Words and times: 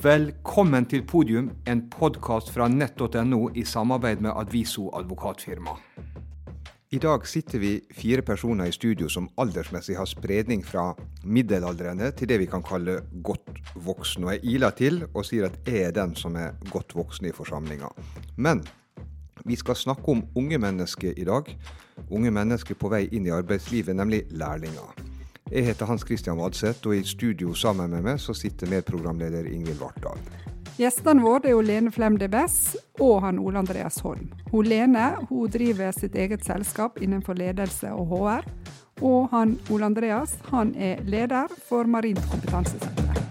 Velkommen 0.00 0.86
til 0.88 1.02
podium, 1.04 1.50
en 1.68 1.80
podkast 1.92 2.48
fra 2.54 2.70
nett.no 2.72 3.40
i 3.52 3.66
samarbeid 3.68 4.22
med 4.24 4.32
Adviso 4.32 4.86
advokatfirma. 4.96 5.74
I 6.96 7.00
dag 7.04 7.26
sitter 7.28 7.60
vi 7.60 7.72
fire 7.92 8.24
personer 8.24 8.70
i 8.70 8.72
studio 8.72 9.10
som 9.12 9.28
aldersmessig 9.36 9.98
har 9.98 10.08
spredning 10.08 10.64
fra 10.64 10.94
middelaldrende 11.20 12.08
til 12.16 12.32
det 12.32 12.40
vi 12.40 12.48
kan 12.48 12.64
kalle 12.64 12.96
godt 13.20 13.60
voksen. 13.76 14.24
Og 14.24 14.38
jeg 14.38 14.54
iler 14.54 14.72
til 14.78 15.02
og 15.10 15.28
sier 15.28 15.50
at 15.50 15.60
jeg 15.68 15.90
er 15.90 15.94
den 16.00 16.16
som 16.16 16.40
er 16.40 16.56
godt 16.72 16.96
voksen 16.96 17.28
i 17.28 17.36
forsamlinga. 17.36 17.92
Men 18.40 18.64
vi 19.44 19.60
skal 19.60 19.76
snakke 19.76 20.16
om 20.16 20.24
unge 20.32 20.64
mennesker 20.64 21.12
i 21.12 21.28
dag. 21.28 21.52
Unge 22.08 22.32
mennesker 22.32 22.72
på 22.72 22.88
vei 22.88 23.04
inn 23.12 23.28
i 23.28 23.36
arbeidslivet, 23.36 23.92
nemlig 24.00 24.24
lærlinger. 24.32 25.09
Jeg 25.50 25.64
heter 25.66 25.86
Hans 25.86 26.04
Christian 26.06 26.38
Vadseth, 26.38 26.86
og 26.86 26.94
i 26.94 27.02
studio 27.02 27.56
sammen 27.58 27.90
med 27.90 28.04
meg 28.06 28.20
så 28.22 28.30
sitter 28.38 28.70
medprogramleder 28.70 29.48
Ingvild 29.50 29.80
Vartdal. 29.82 30.20
Gjestene 30.78 31.24
våre 31.24 31.50
er 31.50 31.64
Lene 31.66 31.90
Flem 31.90 32.14
DBS 32.20 32.76
og 33.02 33.18
han 33.24 33.40
Ole 33.42 33.58
Andreas 33.58 33.98
Holm. 34.04 34.30
Hun 34.52 34.68
Lene 34.70 35.08
hun 35.26 35.50
driver 35.50 35.90
sitt 35.96 36.14
eget 36.14 36.46
selskap 36.46 37.02
innenfor 37.02 37.34
ledelse 37.34 37.90
og 37.90 38.14
HR. 38.14 38.46
Og 39.02 39.26
han 39.34 39.58
Ole 39.74 39.90
Andreas 39.90 40.38
han 40.52 40.70
er 40.78 41.02
leder 41.02 41.50
for 41.66 41.90
Marint 41.90 42.22
kompetansesenter. 42.30 43.29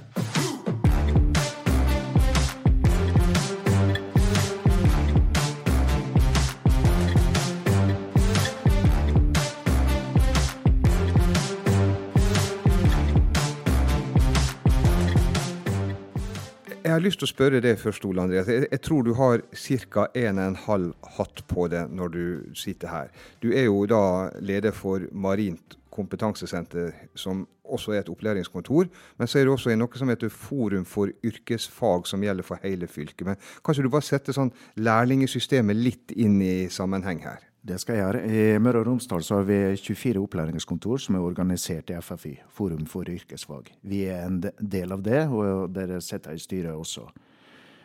Har 16.99 17.07
lyst 17.07 17.21
til 17.21 17.29
å 17.29 17.31
spørre 17.31 17.59
deg 17.63 17.79
først, 17.79 18.05
Ole 18.07 18.23
Andreas. 18.25 18.49
Jeg, 18.51 18.67
jeg 18.71 18.81
tror 18.83 19.05
du 19.07 19.13
har 19.15 19.43
ca. 19.55 20.07
en 20.19 20.39
og 20.39 20.45
en 20.45 20.57
halv 20.65 21.11
hatt 21.17 21.43
på 21.47 21.67
deg 21.71 21.91
når 21.95 22.11
du 22.15 22.23
sitter 22.57 22.91
her. 22.91 23.11
Du 23.43 23.51
er 23.53 23.69
jo 23.69 23.85
da 23.87 24.29
leder 24.43 24.75
for 24.75 25.05
Marint 25.11 25.77
kompetansesenter, 25.95 26.91
som 27.15 27.45
også 27.63 27.93
er 27.95 28.03
et 28.03 28.11
opplæringskontor. 28.11 28.89
Men 29.17 29.27
så 29.27 29.39
er 29.39 29.47
du 29.47 29.53
også 29.53 29.75
noe 29.77 29.99
som 29.99 30.11
heter 30.11 30.31
Forum 30.33 30.85
for 30.87 31.11
yrkesfag, 31.25 32.07
som 32.07 32.23
gjelder 32.23 32.47
for 32.47 32.61
hele 32.63 32.87
fylket. 32.87 33.25
Men 33.27 33.39
kanskje 33.65 33.85
du 33.85 33.91
bare 33.93 34.07
setter 34.07 34.35
sånn 34.35 34.51
lærlingesystemet 34.79 35.79
litt 35.79 36.15
inn 36.15 36.39
i 36.43 36.67
sammenheng 36.73 37.23
her? 37.25 37.48
Det 37.69 37.77
skal 37.77 37.99
jeg 37.99 38.01
gjøre. 38.01 38.21
I 38.25 38.61
Møre 38.63 38.79
og 38.81 38.87
Romsdal 38.87 39.21
har 39.29 39.43
vi 39.45 39.57
24 39.77 40.23
opplæringskontor 40.23 41.01
som 41.03 41.17
er 41.19 41.25
organisert 41.25 41.91
i 41.93 41.97
FFI, 42.01 42.31
Forum 42.49 42.87
for 42.89 43.05
yrkesfag. 43.05 43.67
Vi 43.85 43.99
er 44.09 44.23
en 44.25 44.39
del 44.41 44.95
av 44.95 45.03
det, 45.05 45.27
og 45.29 45.69
dere 45.75 45.99
sitter 46.01 46.33
i 46.33 46.41
styret 46.41 46.73
også. 46.73 47.05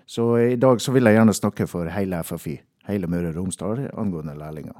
Så 0.09 0.25
i 0.41 0.57
dag 0.61 0.81
så 0.81 0.95
vil 0.95 1.05
jeg 1.05 1.19
gjerne 1.19 1.37
snakke 1.37 1.67
for 1.69 1.91
hele 1.93 2.23
FFI, 2.25 2.57
hele 2.89 3.11
Møre 3.13 3.35
og 3.35 3.43
Romsdal, 3.43 3.85
angående 3.93 4.37
lærlinger. 4.41 4.79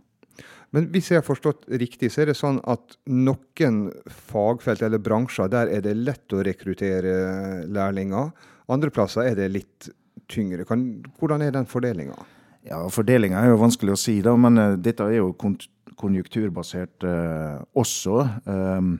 Men 0.72 0.88
hvis 0.94 1.11
jeg 1.12 1.20
har 1.20 1.27
forstått 1.27 1.68
riktig, 1.68 2.08
så 2.11 2.24
er 2.24 2.33
det 2.33 2.39
sånn 2.41 2.62
at 2.64 2.96
noen 3.05 3.83
fagfelt 4.08 4.83
eller 4.83 5.05
bransjer, 5.05 5.52
der 5.52 5.68
er 5.68 5.84
det 5.84 5.98
lett 6.00 6.33
å 6.33 6.41
rekruttere 6.48 7.66
lærlinger. 7.68 8.33
Andre 8.72 8.91
plasser 8.94 9.28
er 9.28 9.36
det 9.36 9.52
litt 9.52 9.91
tyngre. 10.33 10.64
Hvordan 10.64 11.44
er 11.44 11.52
den 11.52 11.68
fordelinga? 11.68 12.16
Ja, 12.64 12.80
Fordelinga 12.88 13.42
er 13.42 13.52
jo 13.52 13.60
vanskelig 13.60 13.92
å 13.92 14.00
si, 14.00 14.18
da, 14.24 14.32
men 14.40 14.56
uh, 14.56 14.72
dette 14.80 15.04
er 15.04 15.18
jo 15.18 15.34
konjunkturbasert 15.36 17.04
uh, 17.04 17.60
også. 17.76 18.22
Um, 18.48 18.94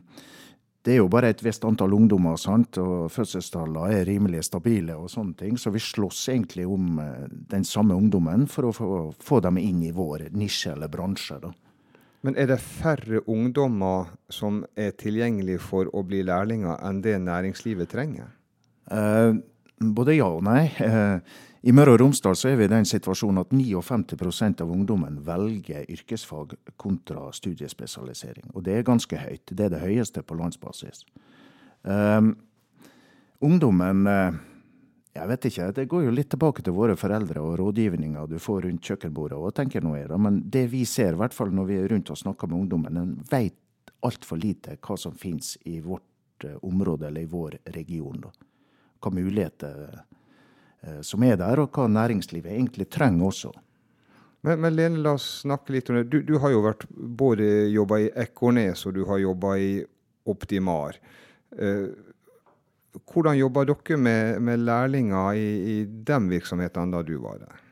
det 0.85 0.93
er 0.93 0.99
jo 1.01 1.09
bare 1.09 1.31
et 1.33 1.41
visst 1.41 1.65
antall 1.65 1.95
ungdommer, 1.97 2.37
sant? 2.37 2.77
og 2.77 3.09
fødselstallene 3.13 3.97
er 3.97 4.05
rimelig 4.05 4.43
stabile. 4.51 4.99
og 4.99 5.09
sånne 5.09 5.33
ting, 5.39 5.57
Så 5.57 5.73
vi 5.73 5.81
slåss 5.81 6.29
egentlig 6.35 6.67
om 6.69 6.99
uh, 7.01 7.25
den 7.31 7.65
samme 7.65 7.97
ungdommen 7.97 8.45
for 8.53 8.69
å 8.69 8.75
få, 8.77 8.91
få, 9.17 9.41
dem 9.41 9.57
inn 9.63 9.81
i 9.83 9.95
vår 9.97 10.29
nisje 10.37 10.75
eller 10.77 10.93
bransje. 10.93 11.41
da. 11.41 11.55
Men 12.21 12.37
er 12.37 12.53
det 12.53 12.61
færre 12.61 13.25
ungdommer 13.25 14.13
som 14.29 14.61
er 14.77 14.93
tilgjengelige 14.93 15.65
for 15.65 15.89
å 15.89 16.05
bli 16.05 16.21
lærlinger 16.25 16.85
enn 16.85 17.01
det 17.05 17.17
næringslivet 17.21 17.89
trenger? 17.89 18.29
Både 19.79 20.15
ja 20.17 20.29
og 20.31 20.45
nei. 20.47 20.69
I 21.65 21.73
Møre 21.73 21.95
og 21.95 22.03
Romsdal 22.03 22.37
så 22.37 22.51
er 22.51 22.59
vi 22.61 22.67
i 22.67 22.69
den 22.69 22.85
situasjonen 22.85 23.41
at 23.41 23.53
59% 23.57 24.61
av 24.61 24.73
ungdommen 24.73 25.15
velger 25.25 25.87
yrkesfag 25.89 26.53
kontra 26.77 27.31
studiespesialisering. 27.33 28.51
Og 28.53 28.67
det 28.67 28.75
er 28.77 28.85
ganske 28.85 29.17
høyt. 29.17 29.49
Det 29.49 29.65
er 29.65 29.73
det 29.73 29.81
høyeste 29.81 30.21
på 30.29 30.37
landsbasis. 30.37 31.07
Um, 31.83 32.35
ungdommen 33.41 34.05
uh, 34.09 34.37
Jeg 35.15 35.29
vet 35.31 35.45
ikke. 35.49 35.73
Det 35.73 35.89
går 35.89 36.05
jo 36.05 36.13
litt 36.13 36.29
tilbake 36.35 36.61
til 36.67 36.77
våre 36.77 36.99
foreldre 37.01 37.41
og 37.41 37.57
rådgivninga 37.63 38.27
du 38.29 38.37
får 38.43 38.67
rundt 38.67 38.85
kjøkkenbordet. 38.85 39.39
og 39.39 39.55
tenker 39.55 39.81
noe 39.81 40.03
er 40.03 40.09
det. 40.13 40.21
Men 40.21 40.43
det 40.45 40.67
vi 40.69 40.85
ser, 40.85 41.15
i 41.15 41.23
hvert 41.23 41.35
fall 41.37 41.55
når 41.55 41.71
vi 41.71 41.81
er 41.81 41.89
rundt 41.89 42.11
og 42.11 42.19
snakker 42.19 42.51
med 42.51 42.61
ungdommen, 42.61 42.99
den 42.99 43.21
veit 43.31 43.57
altfor 44.05 44.37
lite 44.37 44.77
hva 44.85 44.99
som 45.01 45.15
finnes 45.17 45.57
i 45.65 45.81
vårt 45.81 46.45
uh, 46.45 46.59
område 46.61 47.09
eller 47.09 47.25
i 47.25 47.31
vår 47.31 47.63
region. 47.73 48.21
Da. 48.21 48.35
Hva 49.05 49.13
muligheter 49.13 50.03
Eh, 50.87 51.01
som 51.01 51.23
er 51.25 51.39
der, 51.41 51.61
og 51.63 51.73
hva 51.73 51.87
næringslivet 51.89 52.53
egentlig 52.53 52.89
trenger 52.93 53.29
også. 53.31 53.53
Men, 54.45 54.61
men 54.61 54.75
Lene, 54.77 55.01
la 55.01 55.15
oss 55.17 55.41
snakke 55.45 55.73
litt 55.73 55.89
om 55.89 56.01
det. 56.01 56.09
Du, 56.13 56.19
du 56.27 56.37
har 56.43 56.53
jo 56.53 56.65
vært 56.65 56.85
både 56.93 57.47
jobba 57.73 58.03
i 58.05 58.11
Ekornes 58.25 58.85
og 58.85 58.97
du 58.99 59.05
har 59.09 59.23
jobba 59.23 59.55
i 59.61 59.71
Optimar. 60.29 60.99
Eh, 61.57 61.87
hvordan 63.11 63.39
jobba 63.41 63.65
dere 63.71 63.99
med, 63.99 64.43
med 64.45 64.65
lærlinger 64.67 65.41
i, 65.41 65.49
i 65.73 65.77
de 65.85 66.21
virksomhetene 66.35 66.93
da 66.93 67.03
du 67.07 67.17
var 67.23 67.41
der? 67.41 67.63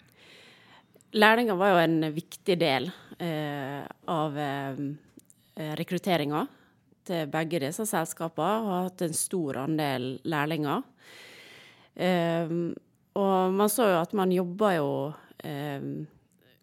Lærlinger 1.12 1.59
var 1.60 1.75
jo 1.75 1.82
en 1.82 2.09
viktig 2.14 2.56
del 2.56 2.88
eh, 3.20 3.84
av 4.09 4.38
eh, 4.41 4.82
rekrutteringa 5.76 6.47
til 7.09 7.29
begge 7.33 7.61
disse 7.65 7.87
selskapene. 7.89 8.69
Har 8.69 8.89
hatt 8.89 9.05
en 9.07 9.17
stor 9.17 9.63
andel 9.65 10.15
lærlinger. 10.25 10.83
Eh, 11.95 12.57
og 13.21 13.53
man 13.53 13.71
så 13.73 13.91
jo 13.91 14.01
at 14.01 14.17
man 14.17 14.33
jobba 14.33 14.73
jo 14.79 14.91
eh, 15.45 15.85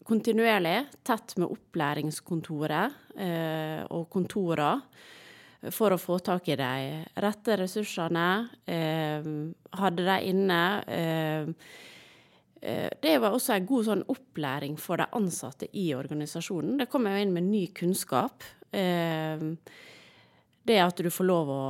kontinuerlig 0.10 0.78
tett 1.06 1.36
med 1.38 1.52
opplæringskontoret 1.54 3.16
eh, 3.22 3.82
og 3.94 4.08
kontorer 4.10 4.82
for 5.76 5.92
å 5.92 6.00
få 6.00 6.18
tak 6.24 6.48
i 6.50 6.58
de 6.60 7.04
rette 7.20 7.58
ressursene. 7.60 8.28
Eh, 8.66 9.30
hadde 9.82 10.06
de 10.08 10.18
inne. 10.32 10.62
Eh, 10.88 11.50
eh, 12.62 12.90
det 13.04 13.18
var 13.20 13.36
også 13.36 13.58
en 13.58 13.68
god 13.68 13.90
sånn 13.90 14.06
opplæring 14.10 14.80
for 14.80 15.04
de 15.04 15.10
ansatte 15.20 15.68
i 15.76 15.90
organisasjonen. 15.98 16.80
Det 16.80 16.90
kom 16.92 17.10
jo 17.12 17.20
inn 17.20 17.36
med 17.36 17.50
ny 17.52 17.68
kunnskap. 17.76 18.48
Eh, 20.69 20.75
det 20.75 20.80
at 20.84 20.97
du 20.97 21.09
får 21.09 21.25
lov 21.25 21.50
å 21.50 21.63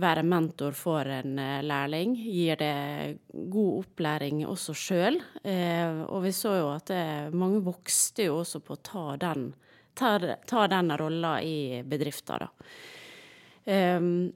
være 0.00 0.24
mentor 0.24 0.72
for 0.72 1.04
en 1.04 1.38
eh, 1.38 1.62
lærling, 1.62 2.16
gir 2.16 2.56
det 2.56 3.18
god 3.32 3.82
opplæring 3.82 4.46
også 4.46 4.74
sjøl. 4.74 5.20
Eh, 5.44 6.04
og 6.08 6.22
vi 6.24 6.32
så 6.32 6.56
jo 6.56 6.72
at 6.72 6.88
det, 6.88 7.34
mange 7.34 7.60
vokste 7.60 8.30
jo 8.30 8.40
også 8.40 8.62
på 8.64 8.76
å 8.76 8.82
ta 8.82 9.06
den, 9.20 9.50
ta, 9.94 10.16
ta 10.46 10.66
den 10.68 10.92
rolla 10.96 11.40
i 11.42 11.82
bedrifter, 11.84 12.46
da. 12.46 12.50
Um, 13.66 14.30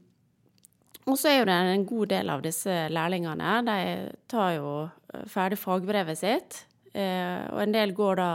og 1.06 1.14
så 1.16 1.28
er 1.30 1.36
jo 1.38 1.44
det 1.46 1.54
en 1.54 1.84
god 1.86 2.08
del 2.10 2.30
av 2.32 2.40
disse 2.42 2.72
lærlingene. 2.90 3.52
De 3.62 3.76
tar 4.28 4.56
jo 4.56 4.72
ferdig 5.30 5.58
fagbrevet 5.58 6.18
sitt. 6.18 6.64
Eh, 6.92 7.46
og 7.50 7.62
en 7.62 7.74
del 7.74 7.94
går 7.94 8.18
da 8.18 8.32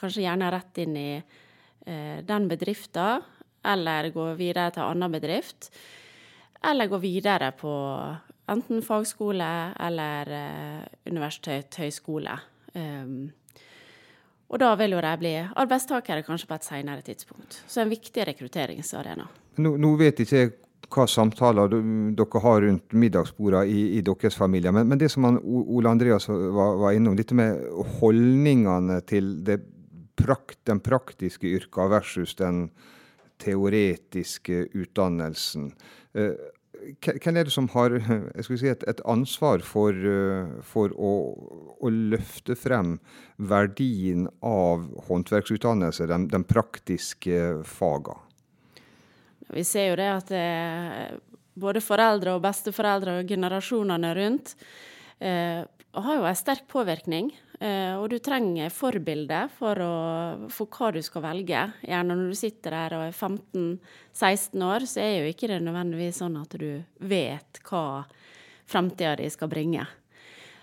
kanskje 0.00 0.24
gjerne 0.24 0.48
rett 0.52 0.80
inn 0.80 0.96
i 0.96 1.10
eh, 1.20 2.24
den 2.24 2.48
bedrifta 2.48 3.20
eller 3.64 4.10
gå 4.14 4.26
videre 4.38 4.70
til 4.74 4.86
annen 4.86 5.12
bedrift. 5.12 5.70
Eller 6.70 6.90
gå 6.90 7.00
videre 7.00 7.52
på 7.56 7.72
enten 8.50 8.82
fagskole 8.82 9.50
eller 9.80 10.32
uh, 10.34 10.88
universitet, 11.08 11.76
høyskole. 11.80 12.34
Um, 12.74 13.30
og 14.50 14.58
da 14.58 14.72
vil 14.78 14.96
jo 14.96 15.02
de 15.04 15.12
bli 15.20 15.34
arbeidstakere 15.38 16.24
kanskje 16.26 16.48
på 16.50 16.58
et 16.58 16.66
senere 16.66 17.06
tidspunkt. 17.06 17.60
Så 17.70 17.84
en 17.84 17.92
viktig 17.92 18.26
rekrutteringsarena. 18.26 19.28
Nå, 19.62 19.76
nå 19.78 19.94
vet 20.00 20.24
ikke 20.24 20.40
jeg 20.40 20.52
hva 20.90 21.04
samtaler 21.06 21.70
dere 21.70 22.40
har 22.42 22.62
rundt 22.64 22.94
middagsbordene 22.98 23.68
i, 23.70 23.82
i, 23.98 24.00
deres 24.02 24.34
familie, 24.34 24.72
men, 24.74 24.88
men, 24.90 24.98
det 24.98 25.10
som 25.12 25.26
han, 25.28 25.38
Ole 25.44 25.90
Andreas 25.92 26.26
var, 26.28 26.78
var 26.80 26.96
innom, 26.96 27.14
dette 27.18 27.36
med 27.36 27.60
holdningene 28.00 28.98
til 29.06 29.36
det, 29.46 29.60
den 30.68 30.82
praktiske 30.84 31.48
yrka 31.48 31.86
versus 31.88 32.34
den 32.36 32.66
teoretiske 33.40 34.66
utdannelsen. 34.76 35.70
Eh, 36.14 36.34
hvem 37.04 37.36
er 37.36 37.48
det 37.48 37.52
som 37.52 37.68
har 37.74 37.96
si, 38.46 38.68
et, 38.68 38.84
et, 38.88 39.02
ansvar 39.08 39.64
for, 39.66 39.92
eh, 39.92 40.52
for 40.64 40.94
å, 40.96 41.12
å, 41.76 41.92
løfte 41.92 42.56
frem 42.56 42.96
verdien 43.36 44.28
av 44.46 44.86
håndverksutdannelse, 45.08 46.08
de, 46.08 46.20
de 46.32 46.42
praktiske 46.48 47.40
fagene? 47.68 48.26
Vi 49.50 49.64
ser 49.66 49.90
jo 49.90 49.98
det 49.98 50.08
at 50.14 50.28
det 50.30 50.46
både 51.60 51.82
foreldre 51.82 52.36
og 52.36 52.44
besteforeldre 52.44 53.18
og 53.20 53.30
generasjonene 53.30 54.12
rundt 54.16 54.54
eh, 55.18 55.66
har 55.66 56.16
jo 56.16 56.26
en 56.28 56.38
sterk 56.38 56.68
påvirkning. 56.70 57.32
Eh, 57.60 57.92
og 58.00 58.06
du 58.08 58.16
trenger 58.24 58.72
forbilder 58.72 59.50
for, 59.52 59.84
for 60.48 60.72
hva 60.72 60.90
du 60.96 61.02
skal 61.04 61.26
velge. 61.26 61.66
Gjerne 61.84 62.16
når 62.16 62.32
du 62.32 62.38
sitter 62.40 62.76
der 62.76 62.96
og 62.96 63.06
er 63.10 63.16
15-16 63.16 64.64
år, 64.64 64.88
så 64.88 65.04
er 65.04 65.14
jo 65.18 65.30
ikke 65.34 65.50
det 65.52 65.60
nødvendigvis 65.66 66.22
sånn 66.22 66.40
at 66.40 66.56
du 66.56 66.70
vet 67.04 67.60
hva 67.68 67.84
framtida 68.70 69.18
di 69.20 69.28
skal 69.32 69.50
bringe. 69.52 69.84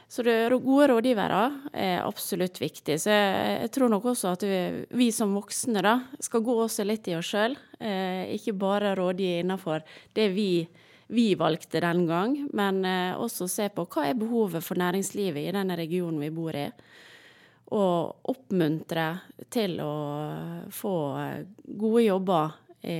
Så 0.07 0.23
det, 0.23 0.49
gode 0.63 0.87
rådgivere 0.87 1.41
er 1.75 2.05
absolutt 2.05 2.61
viktig. 2.61 2.95
Så 3.03 3.11
jeg, 3.11 3.55
jeg 3.65 3.71
tror 3.75 3.91
nok 3.91 4.05
også 4.13 4.31
at 4.37 4.45
vi, 4.47 4.59
vi, 4.95 5.09
som 5.11 5.35
voksne 5.35 5.83
da, 5.83 5.97
skal 6.23 6.45
gå 6.45 6.55
også 6.63 6.85
litt 6.87 7.09
i 7.11 7.17
oss 7.17 7.33
sjøl. 7.33 7.57
Eh, 7.77 8.31
ikke 8.37 8.55
bare 8.57 8.95
rådgi 8.97 9.33
innenfor 9.41 9.83
det 10.15 10.29
vi 10.33 10.49
vi 11.07 11.35
valgte 11.39 11.81
den 11.83 12.05
gang, 12.07 12.37
men 12.53 12.85
eh, 12.85 13.15
også 13.15 13.47
se 13.51 13.69
på 13.73 13.87
hva 13.87 14.07
er 14.09 14.17
behovet 14.19 14.63
for 14.63 14.79
næringslivet 14.79 15.47
i 15.47 15.53
denne 15.55 15.77
regionen 15.79 16.19
vi 16.21 16.31
bor 16.35 16.55
i. 16.57 16.67
Og 17.77 18.31
oppmuntre 18.31 19.07
til 19.51 19.79
å 19.83 19.93
få 20.73 20.95
eh, 21.21 21.45
gode 21.79 22.03
jobber 22.07 22.57
i 22.87 22.97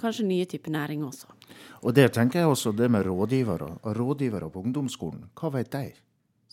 kanskje 0.00 0.26
nye 0.28 0.46
typer 0.48 0.72
næring 0.72 1.04
også. 1.04 1.32
Og 1.84 1.94
det 1.96 2.10
tenker 2.16 2.42
jeg 2.42 2.50
også, 2.50 2.72
det 2.76 2.88
med 2.90 3.06
rådgivere. 3.06 3.68
Rådgivere 3.96 4.50
på 4.50 4.62
ungdomsskolen, 4.64 5.28
hva 5.36 5.52
vet 5.54 5.72
de? 5.72 5.86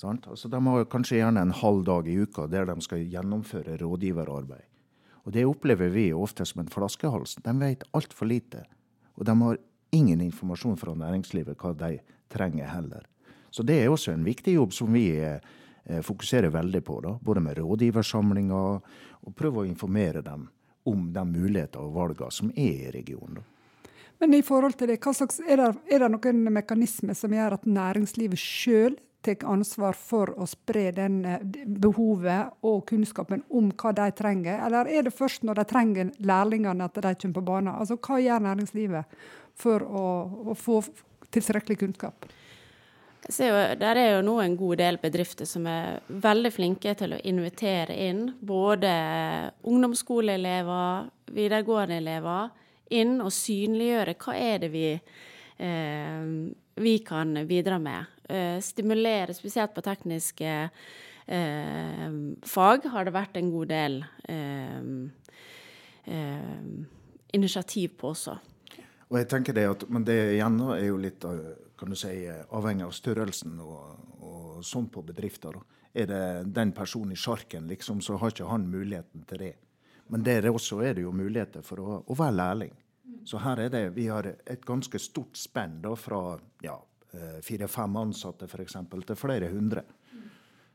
Altså, 0.03 0.49
de 0.51 0.59
har 0.59 0.87
kanskje 0.91 1.19
gjerne 1.21 1.43
en 1.45 1.53
halv 1.55 1.83
dag 1.87 2.07
i 2.11 2.17
uka 2.19 2.47
der 2.51 2.65
de 2.67 2.75
skal 2.83 3.05
gjennomføre 3.07 3.77
rådgiverarbeid. 3.79 4.65
Og 5.23 5.31
det 5.31 5.45
opplever 5.47 5.91
vi 5.93 6.09
ofte 6.11 6.43
som 6.45 6.63
en 6.63 6.71
flaskehals. 6.71 7.37
De 7.39 7.53
vet 7.61 7.85
altfor 7.95 8.27
lite. 8.27 8.65
Og 9.15 9.23
de 9.29 9.35
har 9.39 9.61
ingen 9.93 10.21
informasjon 10.21 10.77
fra 10.77 10.95
næringslivet 10.97 11.59
hva 11.59 11.73
de 11.77 11.97
trenger 12.33 12.71
heller. 12.73 13.05
Så 13.53 13.63
det 13.63 13.77
er 13.83 13.91
også 13.93 14.13
en 14.13 14.25
viktig 14.25 14.55
jobb 14.55 14.73
som 14.73 14.93
vi 14.93 15.05
eh, 15.21 16.01
fokuserer 16.01 16.49
veldig 16.53 16.81
på. 16.83 16.99
Da. 17.05 17.17
Både 17.21 17.43
med 17.45 17.59
rådgiversamlinger 17.59 18.99
og 19.23 19.35
prøve 19.37 19.61
å 19.61 19.69
informere 19.69 20.23
dem 20.25 20.47
om 20.89 21.07
de 21.13 21.25
muligheter 21.29 21.83
og 21.83 21.93
valgene 21.95 22.33
som 22.33 22.49
er 22.55 22.89
i 22.89 22.91
regionen. 22.95 23.43
Men 24.19 24.33
i 24.33 24.41
forhold 24.45 24.77
til 24.79 24.87
det, 24.87 25.01
slags, 25.03 25.39
er, 25.43 25.59
det, 25.59 25.71
er 25.91 26.03
det 26.03 26.11
noen 26.13 26.45
mekanismer 26.55 27.17
som 27.17 27.33
gjør 27.33 27.57
at 27.57 27.65
næringslivet 27.67 28.39
sjøl 28.39 28.95
tar 29.23 29.45
ansvar 29.47 29.95
for 29.95 30.33
å 30.39 30.47
spre 30.49 30.89
den 30.95 31.21
eh, 31.27 31.43
behovet 31.65 32.57
og 32.65 32.83
kunnskapen 32.89 33.45
om 33.53 33.69
hva 33.77 33.93
de 33.95 34.09
trenger? 34.15 34.59
Eller 34.65 34.89
er 34.91 35.07
det 35.07 35.15
først 35.15 35.45
når 35.47 35.61
de 35.61 35.67
trenger 35.69 36.11
lærlingene 36.19 36.89
at 36.89 36.99
de 36.99 37.13
kommer 37.13 37.37
på 37.37 37.45
banen? 37.51 37.73
Altså, 37.75 37.99
hva 38.01 38.19
gjør 38.19 38.43
næringslivet 38.47 39.23
for 39.59 39.83
å, 39.83 40.05
å 40.51 40.55
få 40.57 40.79
tilstrekkelig 41.33 41.79
kunnskap? 41.81 42.27
Jo, 43.23 43.55
der 43.79 43.95
er 43.95 44.09
jo 44.17 44.23
nå 44.25 44.33
en 44.43 44.55
god 44.59 44.81
del 44.81 44.97
bedrifter 44.99 45.47
som 45.47 45.67
er 45.69 46.01
veldig 46.07 46.51
flinke 46.51 46.91
til 46.99 47.15
å 47.15 47.21
invitere 47.23 47.95
inn 48.09 48.25
både 48.43 48.91
ungdomsskoleelever, 49.63 51.07
videregående 51.31 52.01
elever, 52.01 52.51
inn 52.91 53.21
og 53.23 53.31
synliggjøre 53.31 54.17
hva 54.19 54.35
er 54.35 54.59
det 54.65 54.71
vi, 54.73 54.89
eh, 55.57 56.27
vi 56.83 56.97
kan 57.07 57.33
bidra 57.47 57.79
med. 57.79 58.11
Eh, 58.27 58.59
stimulere, 58.59 59.33
spesielt 59.33 59.73
på 59.73 59.81
tekniske 59.81 60.51
eh, 61.27 62.07
fag, 62.43 62.89
har 62.91 63.07
det 63.07 63.15
vært 63.15 63.39
en 63.39 63.51
god 63.55 63.71
del 63.71 64.01
eh, 64.27 64.81
eh, 66.11 66.63
initiativ 67.33 67.95
på 68.01 68.11
også. 68.11 68.35
Og 69.13 69.19
jeg 69.19 69.29
tenker 69.29 69.53
det 69.53 69.67
at, 69.69 69.83
Men 69.93 70.05
det 70.07 70.17
igjen 70.33 70.57
er 70.73 70.87
jo 70.87 70.97
litt 70.97 71.21
kan 71.77 71.91
du 71.91 71.97
si, 71.97 72.13
avhengig 72.25 72.85
av 72.87 72.93
størrelsen 72.95 73.59
og, 73.61 73.81
og 74.25 74.63
sånn 74.65 74.87
på 74.89 75.03
bedrifter. 75.05 75.57
Er 75.93 76.07
det 76.09 76.21
den 76.55 76.71
personen 76.73 77.13
i 77.13 77.19
sjarken, 77.19 77.67
liksom, 77.69 78.01
så 78.01 78.17
har 78.17 78.33
ikke 78.33 78.47
han 78.49 78.65
muligheten 78.71 79.25
til 79.29 79.41
det. 79.43 79.53
Men 80.09 80.23
der 80.25 80.47
også 80.49 80.79
er 80.85 80.95
det 80.97 81.03
jo 81.05 81.11
muligheter 81.13 81.65
for 81.65 81.81
å, 81.83 81.97
å 82.07 82.17
være 82.17 82.37
lærling. 82.39 82.71
Så 83.27 83.41
her 83.43 83.65
er 83.65 83.73
det, 83.73 83.83
vi 83.97 84.07
har 84.07 84.25
et 84.31 84.65
ganske 84.65 84.99
stort 84.99 85.37
spenn 85.37 85.77
da, 85.83 85.93
fra 85.99 86.21
ja, 86.63 86.77
eh, 87.11 87.37
fire-fem 87.45 87.99
ansatte 87.99 88.47
for 88.49 88.63
eksempel, 88.63 89.03
til 89.07 89.19
flere 89.19 89.51
hundre 89.53 89.85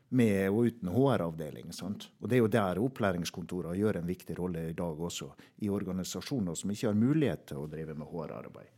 med 0.09 0.49
og 0.49 0.65
uten 0.69 0.89
HR-avdeling. 0.93 1.71
Og 1.83 2.29
Det 2.29 2.37
er 2.37 2.41
jo 2.41 2.51
der 2.51 2.81
opplæringskontorene 2.81 3.77
gjør 3.77 3.99
en 3.99 4.09
viktig 4.09 4.37
rolle 4.39 4.69
i 4.69 4.77
dag 4.77 4.99
også, 4.99 5.29
i 5.61 5.69
organisasjoner 5.69 6.57
som 6.57 6.71
ikke 6.73 6.89
har 6.89 6.97
mulighet 6.97 7.45
til 7.51 7.61
å 7.63 7.69
drive 7.69 7.95
med 7.97 8.09
HR-arbeid. 8.09 8.71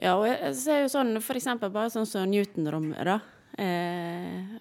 Ja, 0.00 0.16
og 0.16 0.26
jeg 0.28 0.54
ser 0.58 0.82
jo 0.82 0.92
sånn 0.92 1.16
f.eks. 1.20 1.48
bare 1.62 1.90
sånn 1.92 2.08
som 2.08 2.28
Newton-rommet, 2.30 3.04
da. 3.06 3.18
Eh, 3.60 4.56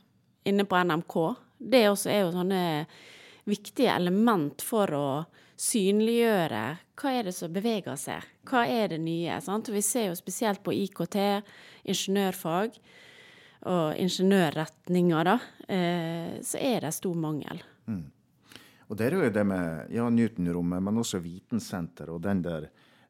inne 0.48 0.66
på 0.68 0.80
NMK. 0.84 1.18
Det 1.58 1.86
også 1.90 2.12
er 2.12 2.24
jo 2.24 2.34
sånne 2.36 2.64
viktige 3.48 3.94
element 3.96 4.62
for 4.64 4.92
å 4.96 5.08
synliggjøre 5.62 6.64
hva 7.02 7.12
er 7.14 7.28
det 7.28 7.36
som 7.38 7.54
beveger 7.54 7.98
seg. 7.98 8.26
Hva 8.50 8.66
er 8.70 8.92
det 8.94 9.00
nye? 9.02 9.38
Sant? 9.42 9.70
Vi 9.74 9.82
ser 9.86 10.10
jo 10.10 10.18
spesielt 10.18 10.62
på 10.66 10.74
IKT, 10.74 11.18
ingeniørfag 11.90 12.78
og 13.70 13.98
ingeniørretninger, 14.02 15.28
da, 15.28 15.38
eh, 15.68 16.40
så 16.46 16.58
er 16.62 16.88
det 16.88 16.94
stor 16.96 17.18
mangel. 17.18 17.62
Mm. 17.86 18.06
Og 18.90 18.98
det 18.98 19.06
er 19.08 19.16
jo 19.16 19.30
det 19.32 19.44
med 19.48 19.92
ja, 19.96 20.08
Newton-rommet, 20.10 20.84
men 20.84 20.98
også 21.00 21.22
vitensenter 21.24 22.10
og 22.12 22.24
den 22.26 22.42
der 22.44 22.66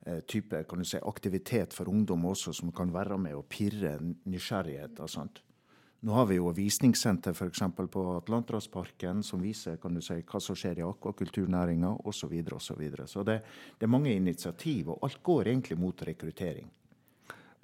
eh, 0.06 0.20
type 0.28 0.64
kan 0.70 0.84
du 0.84 0.86
si, 0.86 1.00
aktivitet 1.02 1.74
for 1.74 1.90
ungdom 1.90 2.28
også, 2.30 2.54
som 2.54 2.74
kan 2.76 2.92
være 2.94 3.18
med 3.18 3.38
å 3.38 3.46
pirre 3.50 3.96
nysgjerrigheter. 4.30 5.08
sant? 5.10 5.42
Nå 6.02 6.14
har 6.18 6.26
vi 6.26 6.40
jo 6.40 6.50
visningssenter 6.58 7.36
f.eks. 7.38 7.62
på 7.94 8.04
Atlanterhavsparken, 8.16 9.22
som 9.24 9.42
viser 9.42 9.78
kan 9.78 9.94
du 9.94 10.02
si, 10.02 10.18
hva 10.26 10.40
som 10.42 10.58
skjer 10.58 10.82
i 10.82 10.86
akvakulturnæringa 10.86 11.92
osv. 12.02 12.24
Så, 12.24 12.30
videre, 12.32 12.58
og 12.58 12.62
så, 12.66 12.78
videre. 12.78 13.06
så 13.08 13.26
det, 13.26 13.40
det, 13.78 13.86
er 13.86 13.92
mange 13.92 14.14
initiativ, 14.14 14.90
og 14.90 15.06
alt 15.06 15.22
går 15.22 15.52
egentlig 15.54 15.78
mot 15.78 16.02
rekruttering. 16.06 16.70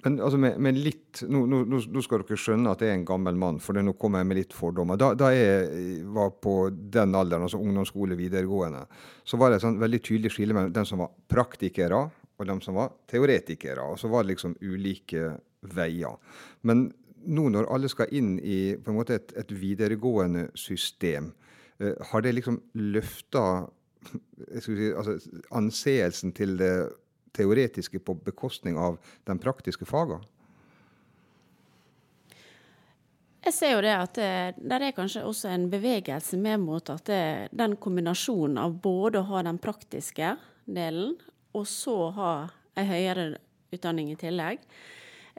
Men 0.04 0.20
altså 0.22 0.38
med, 0.38 0.60
med 0.62 0.76
litt, 0.78 1.24
nå, 1.26 1.40
nå, 1.50 1.64
nå, 1.66 2.02
skal 2.04 2.22
dere 2.22 2.38
skjønne 2.38 2.70
at 2.70 2.84
jeg 2.84 2.92
er 2.92 2.98
en 3.00 3.06
gammel 3.08 3.38
mann, 3.38 3.56
for 3.58 3.74
nå 3.82 3.96
kommer 3.98 4.22
jeg 4.22 4.28
med 4.30 4.38
litt 4.38 4.54
fordommer. 4.54 4.98
Da, 5.00 5.10
da, 5.18 5.32
jeg 5.34 6.04
var 6.14 6.36
på 6.38 6.54
den 6.70 7.16
alderen, 7.18 7.48
altså 7.48 7.58
ungdomsskole, 7.58 8.18
videregående, 8.18 8.84
så 9.26 9.40
var 9.40 9.50
det 9.50 9.58
et 9.58 9.82
veldig 9.82 10.00
tydelig 10.06 10.32
skille 10.36 10.54
mellom 10.54 10.76
dem 10.76 10.86
som 10.86 11.02
var 11.02 11.10
praktikere, 11.30 12.04
og 12.38 12.46
dem 12.46 12.62
som 12.62 12.78
var 12.78 12.94
teoretikere. 13.10 13.88
Og 13.90 13.98
så 13.98 14.10
var 14.12 14.22
det 14.22 14.36
liksom 14.36 14.54
ulike 14.62 15.32
veier. 15.74 16.14
Men 16.62 16.86
nå 17.26 17.48
når 17.50 17.66
alle 17.74 17.90
skal 17.90 18.14
inn 18.14 18.36
i 18.38 18.76
på 18.78 18.92
en 18.92 19.00
måte 19.00 19.18
et, 19.18 19.34
et 19.42 19.50
videregående 19.50 20.46
system, 20.54 21.32
eh, 21.82 21.98
har 22.12 22.22
det 22.22 22.36
liksom 22.38 22.60
løfta 22.78 23.44
si, 24.62 24.78
altså, 24.94 25.18
anseelsen 25.58 26.32
til 26.38 26.54
det 26.62 26.72
teoretiske 27.38 28.02
på 28.02 28.18
bekostning 28.26 28.78
av 28.78 28.98
den 29.28 29.40
praktiske 29.42 29.86
fagene? 29.88 30.26
Jeg 33.48 33.54
ser 33.54 33.70
jo 33.72 33.80
det 33.80 33.94
at 33.94 34.18
det, 34.18 34.30
der 34.60 34.82
er 34.84 34.92
kanskje 34.92 35.24
også 35.24 35.48
en 35.48 35.68
bevegelse 35.72 36.36
med 36.36 36.60
mot 36.60 36.90
at 36.92 37.06
det, 37.08 37.22
den 37.56 37.78
kombinasjonen 37.80 38.58
av 38.60 38.74
både 38.82 39.22
å 39.22 39.28
ha 39.30 39.40
den 39.46 39.60
praktiske 39.62 40.34
delen, 40.68 41.14
og 41.56 41.64
så 41.70 42.10
ha 42.18 42.32
en 42.76 42.88
høyere 42.90 43.28
utdanning 43.72 44.10
i 44.12 44.18
tillegg, 44.20 44.60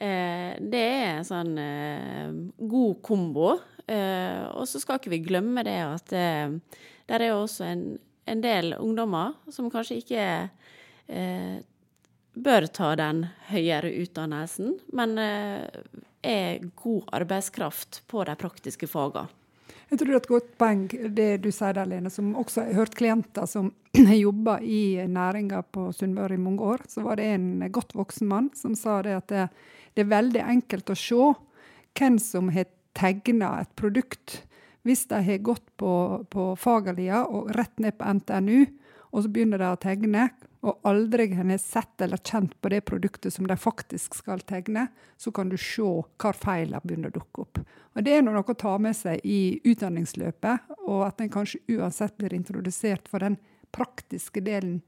eh, 0.02 0.58
det 0.58 0.82
er 0.82 1.20
en 1.20 1.28
sånn 1.28 1.54
eh, 1.62 2.34
god 2.72 2.98
kombo. 3.06 3.52
Eh, 3.90 4.42
og 4.56 4.66
så 4.70 4.82
skal 4.82 4.98
ikke 4.98 5.14
vi 5.14 5.24
glemme 5.26 5.66
det 5.66 5.78
at 5.86 6.14
eh, 6.18 6.82
der 7.10 7.26
er 7.26 7.36
også 7.36 7.68
en, 7.68 7.84
en 8.30 8.42
del 8.42 8.74
ungdommer 8.78 9.38
som 9.54 9.70
kanskje 9.74 10.02
ikke 10.02 10.26
eh, 11.10 11.62
bør 12.44 12.68
ta 12.74 12.94
den 13.00 13.26
høyere 13.50 13.92
utdannelsen, 14.04 14.78
men 14.96 15.18
eh, 15.22 15.68
er 16.26 16.64
god 16.80 17.10
arbeidskraft 17.16 18.04
på 18.12 18.24
de 18.28 18.36
praktiske 18.40 18.90
fagene. 18.90 19.30
Jeg 19.90 19.98
tror 19.98 20.10
det 20.10 20.14
er 20.14 20.20
et 20.20 20.30
godt 20.30 20.50
poeng 20.62 20.82
det 21.18 21.30
du 21.42 21.48
sier 21.50 21.74
der, 21.74 21.88
Lene, 21.90 22.12
som 22.14 22.36
også 22.38 22.68
har 22.68 22.76
hørt 22.78 22.98
klienter 22.98 23.48
som 23.50 23.72
har 24.10 24.18
jobba 24.20 24.60
i 24.62 25.02
næringa 25.10 25.64
på 25.74 25.88
Sunnmøre 25.98 26.38
i 26.38 26.42
mange 26.42 26.62
år. 26.62 26.84
Så 26.88 27.02
var 27.06 27.18
det 27.18 27.26
en 27.34 27.64
godt 27.74 27.96
voksen 27.98 28.30
mann 28.30 28.52
som 28.58 28.76
sa 28.78 29.00
det 29.06 29.16
at 29.18 29.32
det, 29.34 29.48
det 29.98 30.06
er 30.06 30.12
veldig 30.12 30.44
enkelt 30.46 30.94
å 30.94 30.98
se 31.00 31.32
hvem 31.98 32.20
som 32.22 32.52
har 32.54 32.70
tegna 32.98 33.56
et 33.64 33.74
produkt. 33.80 34.44
Hvis 34.86 35.08
de 35.10 35.24
har 35.26 35.42
gått 35.44 35.66
på, 35.82 35.94
på 36.30 36.52
Fagerlia 36.60 37.24
og 37.26 37.50
rett 37.58 37.82
ned 37.82 37.98
på 37.98 38.14
NTNU, 38.20 38.70
og 39.10 39.26
så 39.26 39.34
begynner 39.34 39.62
de 39.62 39.72
å 39.74 39.82
tegne, 39.82 40.30
og 40.62 40.80
aldri 40.84 41.30
har 41.34 41.58
sett 41.58 42.02
eller 42.02 42.18
kjent 42.18 42.62
på 42.62 42.70
det 42.70 42.82
produktet 42.82 43.34
som 43.34 43.48
de 43.48 43.56
faktisk 43.58 44.16
skal 44.20 44.42
tegne, 44.44 44.88
så 45.18 45.32
kan 45.32 45.50
du 45.50 45.58
se 45.58 45.86
hvor 45.86 46.36
feilene 46.36 46.82
begynner 46.84 47.14
å 47.14 47.20
dukke 47.20 47.46
opp. 47.46 47.62
Og 47.96 48.04
Det 48.04 48.18
er 48.18 48.26
noe 48.26 48.44
å 48.44 48.58
ta 48.60 48.78
med 48.78 48.96
seg 48.96 49.24
i 49.24 49.60
utdanningsløpet, 49.64 50.76
og 50.88 51.08
at 51.08 51.22
en 51.22 51.32
kanskje 51.32 51.64
uansett 51.78 52.18
blir 52.18 52.36
introdusert 52.36 53.08
for 53.08 53.24
den 53.24 53.40
praktiske 53.72 54.44
delen, 54.44 54.82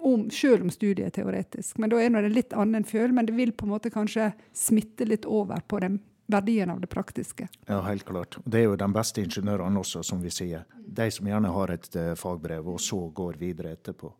om, 0.00 0.30
selv 0.32 0.64
om 0.64 0.70
studiet 0.72 1.10
er 1.10 1.16
teoretisk. 1.20 1.76
Men 1.78 1.90
da 1.92 1.98
er 2.00 2.22
det 2.24 2.32
litt 2.32 2.54
annen 2.56 2.86
følelse, 2.88 3.14
men 3.14 3.26
det 3.28 3.34
vil 3.36 3.52
på 3.52 3.66
en 3.66 3.74
måte 3.74 3.92
kanskje 3.92 4.30
smitte 4.56 5.04
litt 5.04 5.28
over 5.28 5.60
på 5.68 5.80
den 5.84 5.98
verdien 6.30 6.70
av 6.70 6.80
det 6.80 6.86
praktiske. 6.86 7.48
Ja, 7.66 7.82
helt 7.84 8.06
klart. 8.08 8.38
Det 8.44 8.62
er 8.62 8.70
jo 8.70 8.78
de 8.80 8.88
beste 8.94 9.20
ingeniørene 9.20 9.82
også, 9.82 10.02
som 10.06 10.22
vi 10.22 10.32
sier. 10.32 10.64
De 10.86 11.10
som 11.12 11.28
gjerne 11.28 11.52
har 11.52 11.74
et 11.74 11.90
uh, 11.98 12.14
fagbrev, 12.16 12.70
og 12.70 12.80
så 12.80 13.02
går 13.14 13.38
videre 13.42 13.74
etterpå. 13.76 14.12